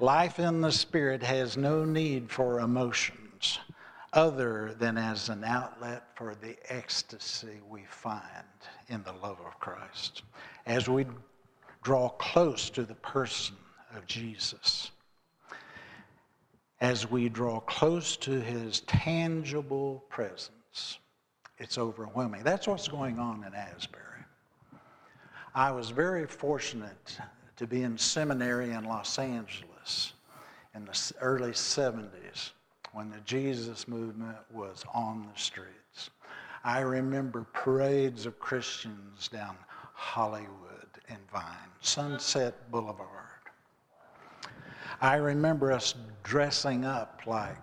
Life 0.00 0.38
in 0.38 0.60
the 0.62 0.72
Spirit 0.72 1.22
has 1.22 1.56
no 1.56 1.84
need 1.84 2.30
for 2.30 2.60
emotions 2.60 3.58
other 4.12 4.74
than 4.78 4.98
as 4.98 5.28
an 5.28 5.44
outlet 5.44 6.04
for 6.16 6.34
the 6.34 6.56
ecstasy 6.68 7.60
we 7.68 7.84
find 7.84 8.22
in 8.88 9.02
the 9.04 9.12
love 9.12 9.38
of 9.46 9.58
Christ. 9.60 10.22
As 10.66 10.88
we 10.88 11.06
draw 11.82 12.08
close 12.08 12.70
to 12.70 12.82
the 12.82 12.94
person 12.96 13.56
of 13.94 14.06
Jesus, 14.06 14.90
as 16.80 17.10
we 17.10 17.28
draw 17.28 17.60
close 17.60 18.16
to 18.16 18.40
his 18.40 18.80
tangible 18.80 20.02
presence, 20.08 20.98
it's 21.60 21.76
overwhelming. 21.78 22.42
That's 22.42 22.66
what's 22.66 22.88
going 22.88 23.18
on 23.18 23.44
in 23.44 23.54
Asbury. 23.54 24.04
I 25.54 25.70
was 25.70 25.90
very 25.90 26.26
fortunate 26.26 27.18
to 27.56 27.66
be 27.66 27.82
in 27.82 27.98
seminary 27.98 28.72
in 28.72 28.84
Los 28.84 29.18
Angeles 29.18 30.14
in 30.74 30.86
the 30.86 31.12
early 31.20 31.50
70s 31.50 32.50
when 32.92 33.10
the 33.10 33.20
Jesus 33.26 33.86
movement 33.86 34.38
was 34.52 34.84
on 34.94 35.28
the 35.32 35.38
streets. 35.38 36.10
I 36.64 36.80
remember 36.80 37.46
parades 37.52 38.24
of 38.26 38.38
Christians 38.38 39.28
down 39.28 39.56
Hollywood 39.92 40.88
and 41.08 41.18
Vine, 41.30 41.44
Sunset 41.80 42.70
Boulevard. 42.70 43.06
I 45.02 45.16
remember 45.16 45.72
us 45.72 45.94
dressing 46.22 46.84
up 46.84 47.20
like 47.26 47.56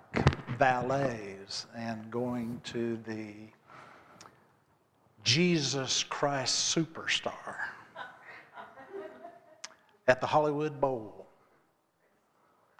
valets 0.57 1.67
and 1.75 2.09
going 2.11 2.61
to 2.65 2.97
the 3.07 3.33
Jesus 5.27 6.03
Christ 6.03 6.73
Superstar 6.73 7.57
at 10.07 10.21
the 10.21 10.25
Hollywood 10.25 10.79
Bowl. 10.79 11.27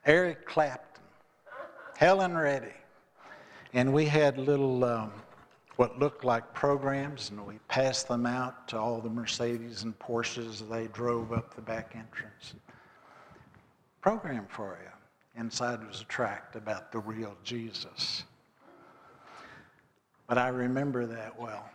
Eric 0.06 0.45
Clapton, 0.45 1.04
Helen 1.98 2.38
Reddy, 2.38 2.72
and 3.74 3.91
we 3.91 4.06
had 4.06 4.38
little 4.38 4.86
um, 4.86 5.12
what 5.76 6.00
looked 6.00 6.24
like 6.24 6.54
programs, 6.54 7.32
and 7.32 7.45
we 7.45 7.56
passed 7.68 8.08
them 8.08 8.26
out 8.26 8.70
to 8.70 8.80
all 8.80 9.02
the 9.02 9.10
Mercedes 9.10 9.84
and 9.84 10.00
Porsches 10.00 10.48
as 10.48 10.62
they 10.70 10.88
drove 10.88 11.34
up 11.34 11.54
the 11.54 11.62
back 11.62 11.98
entrance 11.98 12.54
program 14.02 14.48
for 14.48 14.80
you. 14.82 15.41
Inside 15.41 15.86
was 15.86 16.00
a 16.00 16.06
tract 16.06 16.56
about 16.56 16.93
the 16.93 17.00
real 17.00 17.36
Jesus. 17.43 18.24
But 20.28 20.38
I 20.38 20.48
remember 20.48 21.06
that 21.08 21.38
well. 21.38 21.70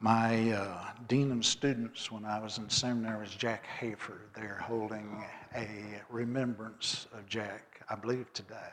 My 0.00 0.52
uh, 0.52 0.90
dean 1.08 1.32
of 1.32 1.44
students 1.44 2.12
when 2.12 2.24
I 2.24 2.38
was 2.38 2.58
in 2.58 2.70
seminary 2.70 3.20
was 3.20 3.34
Jack 3.34 3.64
Hayford. 3.80 4.32
They're 4.32 4.62
holding 4.62 5.24
a 5.56 5.68
remembrance 6.08 7.08
of 7.12 7.26
Jack, 7.26 7.80
I 7.90 7.96
believe 7.96 8.32
today. 8.32 8.70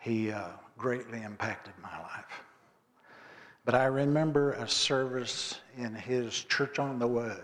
He 0.00 0.32
uh, 0.32 0.48
greatly 0.78 1.22
impacted 1.22 1.74
my 1.82 1.98
life. 2.00 2.42
But 3.66 3.74
I 3.74 3.84
remember 3.84 4.52
a 4.52 4.66
service 4.66 5.60
in 5.76 5.94
his 5.94 6.32
church 6.32 6.78
on 6.78 6.98
the 6.98 7.06
way 7.06 7.36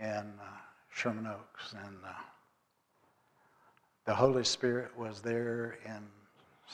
in 0.00 0.06
uh, 0.08 0.56
Sherman 0.88 1.28
Oaks. 1.28 1.76
And 1.86 1.96
uh, 2.04 2.12
the 4.04 4.14
Holy 4.16 4.42
Spirit 4.42 4.90
was 4.98 5.20
there 5.20 5.78
in 5.86 6.02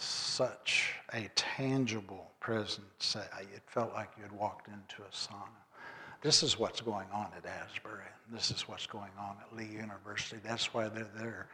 such 0.01 0.94
a 1.12 1.28
tangible 1.34 2.30
presence. 2.40 3.16
It 3.40 3.62
felt 3.66 3.92
like 3.94 4.11
you 4.16 4.22
had 4.22 4.32
walked 4.32 4.68
into 4.68 5.03
a 5.03 5.12
sauna. 5.12 5.49
This 6.20 6.42
is 6.42 6.59
what's 6.59 6.80
going 6.80 7.07
on 7.12 7.28
at 7.36 7.46
Asbury. 7.46 8.05
This 8.32 8.51
is 8.51 8.68
what's 8.68 8.86
going 8.86 9.12
on 9.18 9.36
at 9.40 9.57
Lee 9.57 9.66
University. 9.66 10.40
That's 10.44 10.74
why 10.74 10.88
they're 10.88 11.07
there 11.16 11.49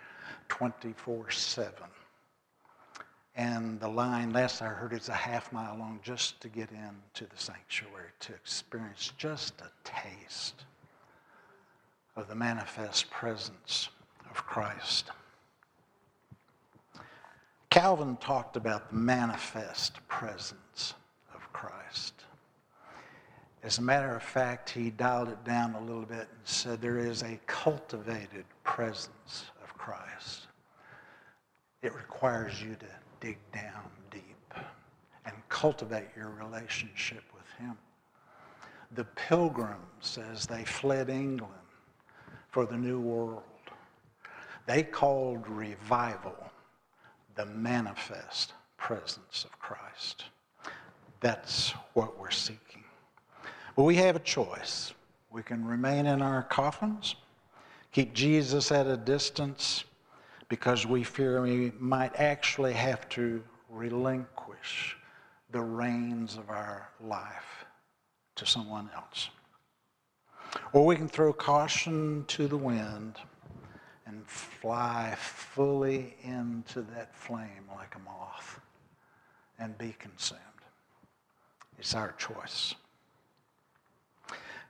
24 0.48 1.30
7. 1.30 1.72
And 3.36 3.80
the 3.80 3.88
line, 3.88 4.32
last 4.32 4.62
I 4.62 4.68
heard, 4.68 4.92
is 4.92 5.08
a 5.08 5.14
half 5.14 5.52
mile 5.52 5.76
long 5.76 6.00
just 6.02 6.40
to 6.40 6.48
get 6.48 6.70
into 6.70 7.30
the 7.30 7.36
sanctuary 7.36 8.10
to 8.20 8.32
experience 8.32 9.12
just 9.18 9.60
a 9.60 9.70
taste 9.82 10.64
of 12.16 12.28
the 12.28 12.34
manifest 12.34 13.10
presence 13.10 13.88
of 14.30 14.36
Christ. 14.46 15.10
Calvin 17.74 18.16
talked 18.18 18.56
about 18.56 18.88
the 18.88 18.94
manifest 18.94 19.98
presence 20.06 20.94
of 21.34 21.52
Christ. 21.52 22.22
As 23.64 23.78
a 23.78 23.82
matter 23.82 24.14
of 24.14 24.22
fact, 24.22 24.70
he 24.70 24.90
dialed 24.90 25.30
it 25.30 25.42
down 25.42 25.74
a 25.74 25.80
little 25.80 26.04
bit 26.04 26.28
and 26.30 26.40
said 26.44 26.80
there 26.80 27.00
is 27.00 27.24
a 27.24 27.36
cultivated 27.48 28.44
presence 28.62 29.46
of 29.60 29.76
Christ. 29.76 30.46
It 31.82 31.92
requires 31.96 32.62
you 32.62 32.76
to 32.76 32.86
dig 33.18 33.38
down 33.52 33.90
deep 34.08 34.54
and 35.26 35.34
cultivate 35.48 36.10
your 36.16 36.30
relationship 36.30 37.24
with 37.34 37.50
Him. 37.58 37.76
The 38.92 39.04
pilgrims, 39.16 40.16
as 40.30 40.46
they 40.46 40.62
fled 40.62 41.10
England, 41.10 41.52
for 42.50 42.66
the 42.66 42.76
new 42.76 43.00
world. 43.00 43.42
They 44.64 44.84
called 44.84 45.48
revival 45.48 46.36
the 47.34 47.46
manifest 47.46 48.52
presence 48.76 49.44
of 49.44 49.58
Christ. 49.58 50.24
That's 51.20 51.70
what 51.94 52.18
we're 52.18 52.30
seeking. 52.30 52.84
But 53.76 53.84
we 53.84 53.96
have 53.96 54.16
a 54.16 54.20
choice. 54.20 54.92
We 55.30 55.42
can 55.42 55.64
remain 55.64 56.06
in 56.06 56.22
our 56.22 56.42
coffins, 56.44 57.16
keep 57.92 58.14
Jesus 58.14 58.70
at 58.70 58.86
a 58.86 58.96
distance 58.96 59.84
because 60.48 60.86
we 60.86 61.02
fear 61.02 61.42
we 61.42 61.72
might 61.78 62.14
actually 62.16 62.72
have 62.74 63.08
to 63.10 63.42
relinquish 63.68 64.96
the 65.50 65.60
reins 65.60 66.36
of 66.36 66.50
our 66.50 66.88
life 67.00 67.64
to 68.36 68.46
someone 68.46 68.90
else. 68.94 69.30
Or 70.72 70.84
we 70.86 70.96
can 70.96 71.08
throw 71.08 71.32
caution 71.32 72.24
to 72.28 72.46
the 72.46 72.56
wind 72.56 73.16
and 74.06 74.26
fly 74.26 75.14
fully 75.18 76.14
into 76.22 76.82
that 76.82 77.14
flame 77.14 77.68
like 77.74 77.94
a 77.94 77.98
moth 77.98 78.60
and 79.58 79.76
be 79.78 79.94
consumed. 79.98 80.40
It's 81.78 81.94
our 81.94 82.12
choice. 82.12 82.74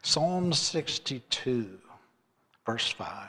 Psalm 0.03 0.53
62, 0.53 1.79
verse 2.67 2.91
5. 2.91 3.29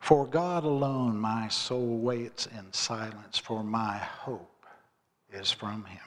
For 0.00 0.26
God 0.26 0.64
alone 0.64 1.18
my 1.18 1.48
soul 1.48 1.98
waits 1.98 2.46
in 2.46 2.72
silence, 2.72 3.38
for 3.38 3.62
my 3.62 3.98
hope 3.98 4.64
is 5.32 5.50
from 5.50 5.84
him. 5.84 6.00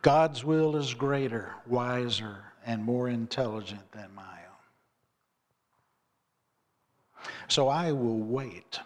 God's 0.00 0.44
will 0.44 0.76
is 0.76 0.94
greater, 0.94 1.54
wiser, 1.66 2.38
and 2.64 2.82
more 2.82 3.08
intelligent 3.08 3.90
than 3.92 4.12
own. 4.14 4.41
So 7.48 7.68
I 7.68 7.92
will 7.92 8.18
wait. 8.18 8.78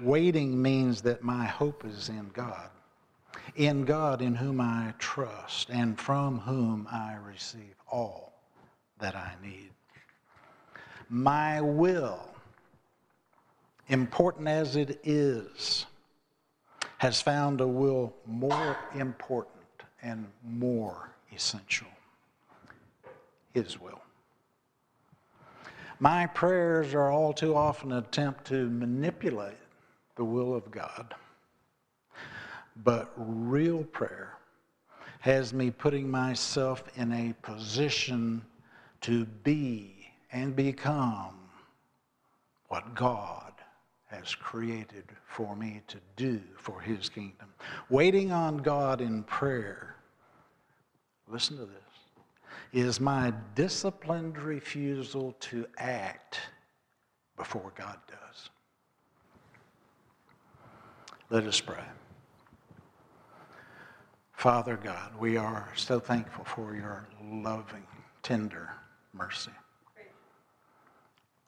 Waiting 0.00 0.60
means 0.60 1.02
that 1.02 1.22
my 1.22 1.44
hope 1.44 1.84
is 1.84 2.08
in 2.08 2.30
God, 2.32 2.68
in 3.56 3.84
God 3.84 4.22
in 4.22 4.34
whom 4.34 4.60
I 4.60 4.92
trust, 4.98 5.70
and 5.70 5.98
from 5.98 6.40
whom 6.40 6.88
I 6.90 7.16
receive 7.24 7.74
all 7.90 8.32
that 8.98 9.14
I 9.14 9.34
need. 9.42 9.70
My 11.08 11.60
will, 11.60 12.28
important 13.88 14.48
as 14.48 14.74
it 14.76 14.98
is, 15.04 15.86
has 16.98 17.20
found 17.20 17.60
a 17.60 17.68
will 17.68 18.14
more 18.26 18.76
important 18.94 19.54
and 20.02 20.26
more 20.42 21.10
essential 21.32 21.88
his 23.52 23.80
will. 23.80 24.03
My 26.04 26.26
prayers 26.26 26.92
are 26.92 27.10
all 27.10 27.32
too 27.32 27.56
often 27.56 27.90
an 27.90 27.96
attempt 27.96 28.44
to 28.48 28.68
manipulate 28.68 29.56
the 30.16 30.24
will 30.24 30.54
of 30.54 30.70
God. 30.70 31.14
But 32.84 33.10
real 33.16 33.84
prayer 33.84 34.36
has 35.20 35.54
me 35.54 35.70
putting 35.70 36.10
myself 36.10 36.84
in 36.96 37.10
a 37.10 37.32
position 37.40 38.44
to 39.00 39.24
be 39.24 40.10
and 40.30 40.54
become 40.54 41.38
what 42.68 42.94
God 42.94 43.54
has 44.08 44.34
created 44.34 45.04
for 45.24 45.56
me 45.56 45.80
to 45.86 45.96
do 46.16 46.38
for 46.58 46.82
His 46.82 47.08
kingdom. 47.08 47.48
Waiting 47.88 48.30
on 48.30 48.58
God 48.58 49.00
in 49.00 49.22
prayer, 49.22 49.96
listen 51.28 51.56
to 51.56 51.64
this 51.64 51.83
is 52.72 53.00
my 53.00 53.32
disciplined 53.54 54.38
refusal 54.38 55.32
to 55.40 55.66
act 55.78 56.40
before 57.36 57.72
God 57.76 57.98
does. 58.08 58.50
Let 61.30 61.44
us 61.44 61.60
pray. 61.60 61.84
Father 64.32 64.76
God, 64.76 65.12
we 65.18 65.36
are 65.36 65.68
so 65.74 65.98
thankful 65.98 66.44
for 66.44 66.74
your 66.76 67.08
loving, 67.22 67.86
tender 68.22 68.70
mercy. 69.12 69.50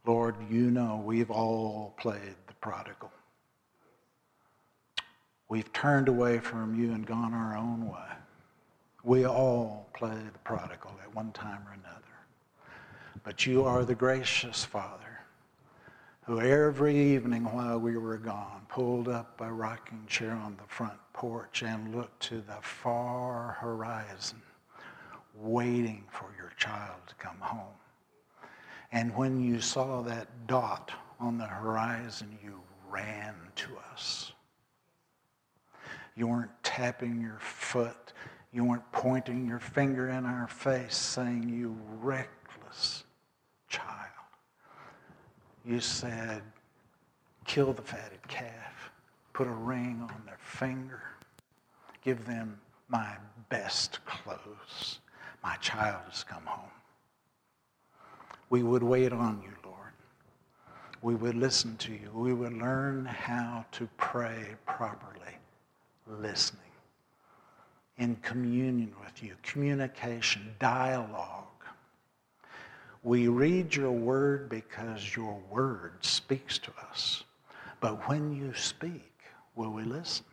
Lord, 0.07 0.37
you 0.49 0.71
know 0.71 1.03
we've 1.05 1.31
all 1.31 1.95
played 1.99 2.37
the 2.47 2.55
prodigal. 2.55 3.11
We've 5.49 5.73
turned 5.73 6.09
away 6.09 6.39
from 6.39 6.81
you 6.81 6.93
and 6.93 7.07
gone 7.07 7.35
our 7.35 7.57
own 7.57 7.89
way. 7.89 8.17
We 9.07 9.25
all 9.25 9.89
play 9.95 10.17
the 10.33 10.39
prodigal 10.41 10.91
at 11.01 11.15
one 11.15 11.31
time 11.31 11.63
or 11.69 11.75
another. 11.75 12.03
But 13.23 13.47
you 13.47 13.63
are 13.63 13.85
the 13.85 13.95
gracious 13.95 14.65
Father 14.65 15.21
who 16.25 16.41
every 16.41 16.99
evening 17.15 17.45
while 17.45 17.79
we 17.79 17.97
were 17.97 18.17
gone 18.17 18.67
pulled 18.69 19.07
up 19.07 19.41
a 19.41 19.53
rocking 19.53 20.05
chair 20.09 20.33
on 20.33 20.57
the 20.57 20.67
front 20.67 20.99
porch 21.13 21.63
and 21.63 21.95
looked 21.95 22.19
to 22.25 22.41
the 22.49 22.59
far 22.61 23.57
horizon, 23.61 24.43
waiting 25.37 26.03
for 26.11 26.35
your 26.37 26.51
child 26.57 26.99
to 27.07 27.15
come 27.15 27.39
home. 27.39 27.79
And 28.91 29.15
when 29.15 29.41
you 29.41 29.61
saw 29.61 30.03
that 30.03 30.49
dot 30.49 30.91
on 31.21 31.39
the 31.39 31.47
horizon, 31.47 32.37
you 32.43 32.61
ran 32.91 33.37
to 33.55 33.69
us. 33.93 34.33
You 36.17 36.27
weren't 36.27 36.51
tapping 36.65 37.21
your 37.21 37.39
foot. 37.39 38.13
You 38.57 38.65
weren't 38.65 38.91
pointing 38.91 39.47
your 39.47 39.59
finger 39.59 40.09
in 40.09 40.25
our 40.25 40.49
face 40.49 40.97
saying, 40.97 41.47
You 41.47 41.77
reckless 42.01 43.05
child. 43.69 44.09
You 45.67 45.79
said, 45.79 46.41
Kill 47.45 47.75
the 47.75 47.83
fatted 47.83 48.27
calf, 48.29 48.91
put 49.35 49.47
a 49.47 49.51
ring 49.51 50.01
on 50.01 50.23
their 50.25 50.39
finger, 50.41 51.03
give 52.03 52.25
them 52.25 52.59
my 52.89 53.17
best 53.51 54.03
clothes. 54.07 55.01
My 55.43 55.57
child 55.57 56.01
has 56.09 56.25
come 56.25 56.47
home. 56.47 56.71
We 58.49 58.63
would 58.63 58.83
wait 58.83 59.13
on 59.13 59.43
you, 59.45 59.53
Lord. 59.67 59.93
We 61.03 61.15
would 61.15 61.35
listen 61.35 61.77
to 61.77 61.93
you. 61.93 62.11
We 62.15 62.33
would 62.33 62.55
learn 62.55 63.05
how 63.05 63.67
to 63.73 63.87
pray 63.99 64.55
properly 64.65 65.37
listening, 66.07 66.66
in 67.99 68.17
communion 68.17 68.93
with 69.03 69.23
you, 69.23 69.35
communication, 69.43 70.55
dialogue. 70.59 71.45
We 73.03 73.29
read 73.29 73.75
your 73.75 73.93
word 73.93 74.49
because 74.49 75.15
your 75.15 75.39
word 75.51 75.93
speaks 76.01 76.59
to 76.59 76.73
us. 76.91 77.25
But 77.81 78.09
when 78.09 78.35
you 78.35 78.53
speak, 78.55 79.13
will 79.55 79.71
we 79.71 79.85
listen? 79.85 80.25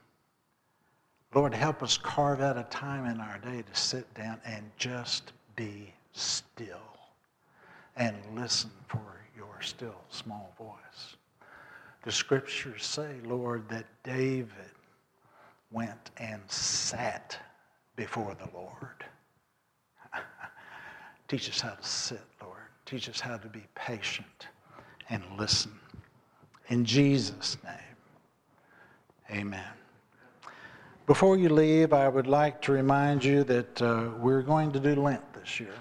Lord, 1.34 1.54
help 1.54 1.82
us 1.82 1.98
carve 1.98 2.42
out 2.42 2.58
a 2.58 2.64
time 2.64 3.06
in 3.06 3.20
our 3.20 3.40
day 3.40 3.64
to 3.64 3.80
sit 3.80 4.12
down 4.14 4.40
and 4.46 4.70
just 4.78 5.34
be 5.56 5.94
still 6.12 6.78
and 7.96 8.16
listen 8.36 8.72
for 8.88 9.22
your 9.36 9.62
still 9.62 10.02
small 10.10 10.54
voice. 10.58 11.16
The 12.04 12.12
scriptures 12.12 12.86
say, 12.86 13.16
Lord, 13.24 13.68
that 13.70 13.86
David 14.04 14.48
went 15.72 16.12
and 16.18 16.42
sat 16.48 17.38
before 17.96 18.36
the 18.36 18.50
Lord. 18.54 19.06
Teach 21.28 21.50
us 21.50 21.62
how 21.62 21.72
to 21.72 21.84
sit, 21.84 22.22
Lord. 22.42 22.58
Teach 22.86 23.10
us 23.10 23.20
how 23.20 23.38
to 23.38 23.48
be 23.48 23.64
patient 23.76 24.48
and 25.10 25.24
listen. 25.38 25.72
In 26.70 26.86
Jesus' 26.86 27.58
name, 27.64 29.40
amen. 29.40 29.64
Before 31.06 31.36
you 31.38 31.50
leave, 31.50 31.92
I 31.92 32.08
would 32.08 32.28
like 32.28 32.62
to 32.62 32.72
remind 32.72 33.24
you 33.24 33.44
that 33.44 33.82
uh, 33.82 34.10
we're 34.20 34.42
going 34.42 34.72
to 34.72 34.80
do 34.80 34.96
Lent 34.96 35.22
this 35.34 35.60
year. 35.60 35.74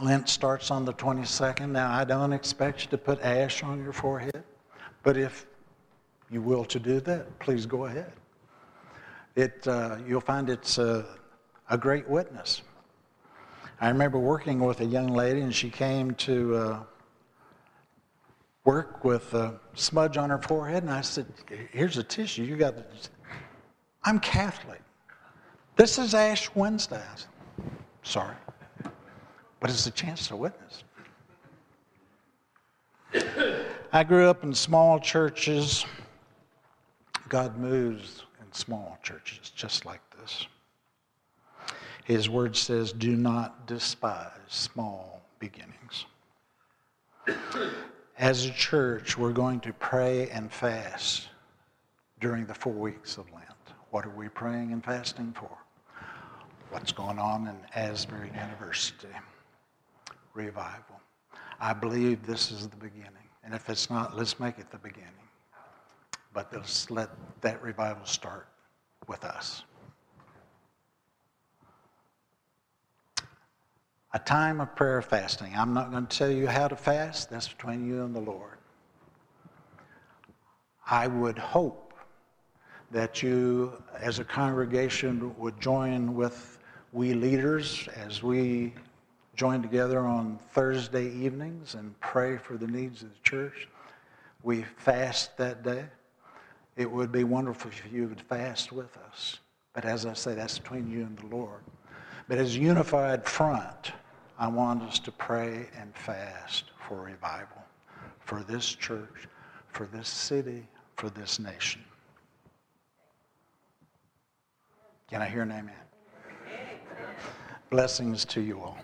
Lent 0.00 0.28
starts 0.28 0.70
on 0.70 0.84
the 0.84 0.92
22nd. 0.92 1.70
Now, 1.70 1.90
I 1.90 2.04
don't 2.04 2.32
expect 2.32 2.82
you 2.82 2.90
to 2.90 2.98
put 2.98 3.20
ash 3.22 3.62
on 3.62 3.82
your 3.82 3.94
forehead, 3.94 4.44
but 5.02 5.16
if 5.16 5.46
you 6.30 6.42
will 6.42 6.64
to 6.66 6.78
do 6.78 7.00
that, 7.00 7.38
please 7.38 7.64
go 7.64 7.86
ahead 7.86 8.12
it, 9.36 9.66
uh, 9.66 9.98
you'll 10.06 10.20
find 10.20 10.50
it's 10.50 10.78
a, 10.78 11.06
a, 11.70 11.78
great 11.78 12.08
witness. 12.08 12.62
I 13.80 13.88
remember 13.88 14.18
working 14.18 14.60
with 14.60 14.80
a 14.80 14.84
young 14.84 15.08
lady, 15.08 15.40
and 15.40 15.54
she 15.54 15.70
came 15.70 16.14
to 16.14 16.56
uh, 16.56 16.82
work 18.64 19.04
with 19.04 19.32
a 19.34 19.60
smudge 19.74 20.16
on 20.16 20.30
her 20.30 20.42
forehead, 20.42 20.82
and 20.82 20.92
I 20.92 21.02
said, 21.02 21.26
"Here's 21.70 21.96
a 21.96 22.02
tissue. 22.02 22.42
You 22.42 22.56
got." 22.56 22.74
I'm 24.04 24.18
Catholic. 24.18 24.80
This 25.76 25.98
is 25.98 26.14
Ash 26.14 26.50
Wednesday. 26.54 27.02
Said, 27.14 27.28
Sorry, 28.02 28.36
but 29.60 29.70
it's 29.70 29.86
a 29.86 29.90
chance 29.90 30.28
to 30.28 30.36
witness. 30.36 30.82
I 33.92 34.04
grew 34.04 34.28
up 34.28 34.44
in 34.44 34.52
small 34.52 34.98
churches. 34.98 35.86
God 37.28 37.56
moves 37.58 38.24
small 38.58 38.98
churches 39.02 39.50
just 39.50 39.86
like 39.86 40.00
this. 40.20 40.46
His 42.04 42.28
word 42.28 42.56
says, 42.56 42.92
Do 42.92 43.16
not 43.16 43.66
despise 43.66 44.30
small 44.48 45.22
beginnings. 45.38 46.06
As 48.18 48.46
a 48.46 48.50
church, 48.50 49.16
we're 49.16 49.32
going 49.32 49.60
to 49.60 49.72
pray 49.74 50.28
and 50.30 50.52
fast 50.52 51.28
during 52.20 52.46
the 52.46 52.54
four 52.54 52.72
weeks 52.72 53.16
of 53.16 53.30
Lent. 53.32 53.44
What 53.90 54.04
are 54.04 54.10
we 54.16 54.28
praying 54.28 54.72
and 54.72 54.84
fasting 54.84 55.32
for? 55.38 55.56
What's 56.70 56.92
going 56.92 57.18
on 57.18 57.46
in 57.46 57.56
Asbury 57.74 58.30
University? 58.34 59.08
Revival. 60.34 61.00
I 61.60 61.72
believe 61.72 62.26
this 62.26 62.50
is 62.50 62.68
the 62.68 62.76
beginning. 62.76 63.12
And 63.44 63.54
if 63.54 63.68
it's 63.70 63.88
not, 63.88 64.16
let's 64.16 64.40
make 64.40 64.58
it 64.58 64.70
the 64.70 64.78
beginning 64.78 65.27
but 66.32 66.52
let's 66.52 66.90
let 66.90 67.10
that 67.40 67.62
revival 67.62 68.04
start 68.04 68.48
with 69.06 69.24
us. 69.24 69.64
A 74.14 74.18
time 74.18 74.60
of 74.60 74.74
prayer 74.74 75.02
fasting. 75.02 75.52
I'm 75.56 75.74
not 75.74 75.90
going 75.90 76.06
to 76.06 76.16
tell 76.16 76.30
you 76.30 76.46
how 76.46 76.68
to 76.68 76.76
fast, 76.76 77.30
that's 77.30 77.48
between 77.48 77.86
you 77.86 78.04
and 78.04 78.14
the 78.14 78.20
Lord. 78.20 78.58
I 80.90 81.06
would 81.06 81.38
hope 81.38 81.92
that 82.90 83.22
you, 83.22 83.82
as 84.00 84.18
a 84.18 84.24
congregation, 84.24 85.34
would 85.36 85.60
join 85.60 86.14
with 86.14 86.58
we 86.92 87.12
leaders 87.12 87.86
as 87.96 88.22
we 88.22 88.72
join 89.36 89.60
together 89.60 90.00
on 90.00 90.38
Thursday 90.52 91.10
evenings 91.12 91.74
and 91.74 91.98
pray 92.00 92.38
for 92.38 92.56
the 92.56 92.66
needs 92.66 93.02
of 93.02 93.10
the 93.10 93.20
church. 93.22 93.68
We 94.42 94.64
fast 94.78 95.36
that 95.36 95.62
day. 95.62 95.84
It 96.78 96.88
would 96.88 97.10
be 97.10 97.24
wonderful 97.24 97.72
if 97.72 97.92
you 97.92 98.06
would 98.06 98.20
fast 98.20 98.70
with 98.70 98.96
us. 99.10 99.40
But 99.74 99.84
as 99.84 100.06
I 100.06 100.12
say, 100.12 100.34
that's 100.34 100.60
between 100.60 100.88
you 100.88 101.00
and 101.00 101.18
the 101.18 101.26
Lord. 101.26 101.60
But 102.28 102.38
as 102.38 102.54
a 102.54 102.60
unified 102.60 103.26
front, 103.26 103.92
I 104.38 104.46
want 104.46 104.84
us 104.84 105.00
to 105.00 105.10
pray 105.10 105.66
and 105.76 105.92
fast 105.96 106.66
for 106.86 107.02
revival, 107.02 107.64
for 108.20 108.44
this 108.44 108.64
church, 108.64 109.26
for 109.72 109.86
this 109.86 110.08
city, 110.08 110.68
for 110.96 111.10
this 111.10 111.40
nation. 111.40 111.82
Can 115.10 115.20
I 115.20 115.28
hear 115.28 115.42
an 115.42 115.50
amen? 115.50 115.74
Blessings 117.70 118.24
to 118.26 118.40
you 118.40 118.60
all. 118.60 118.78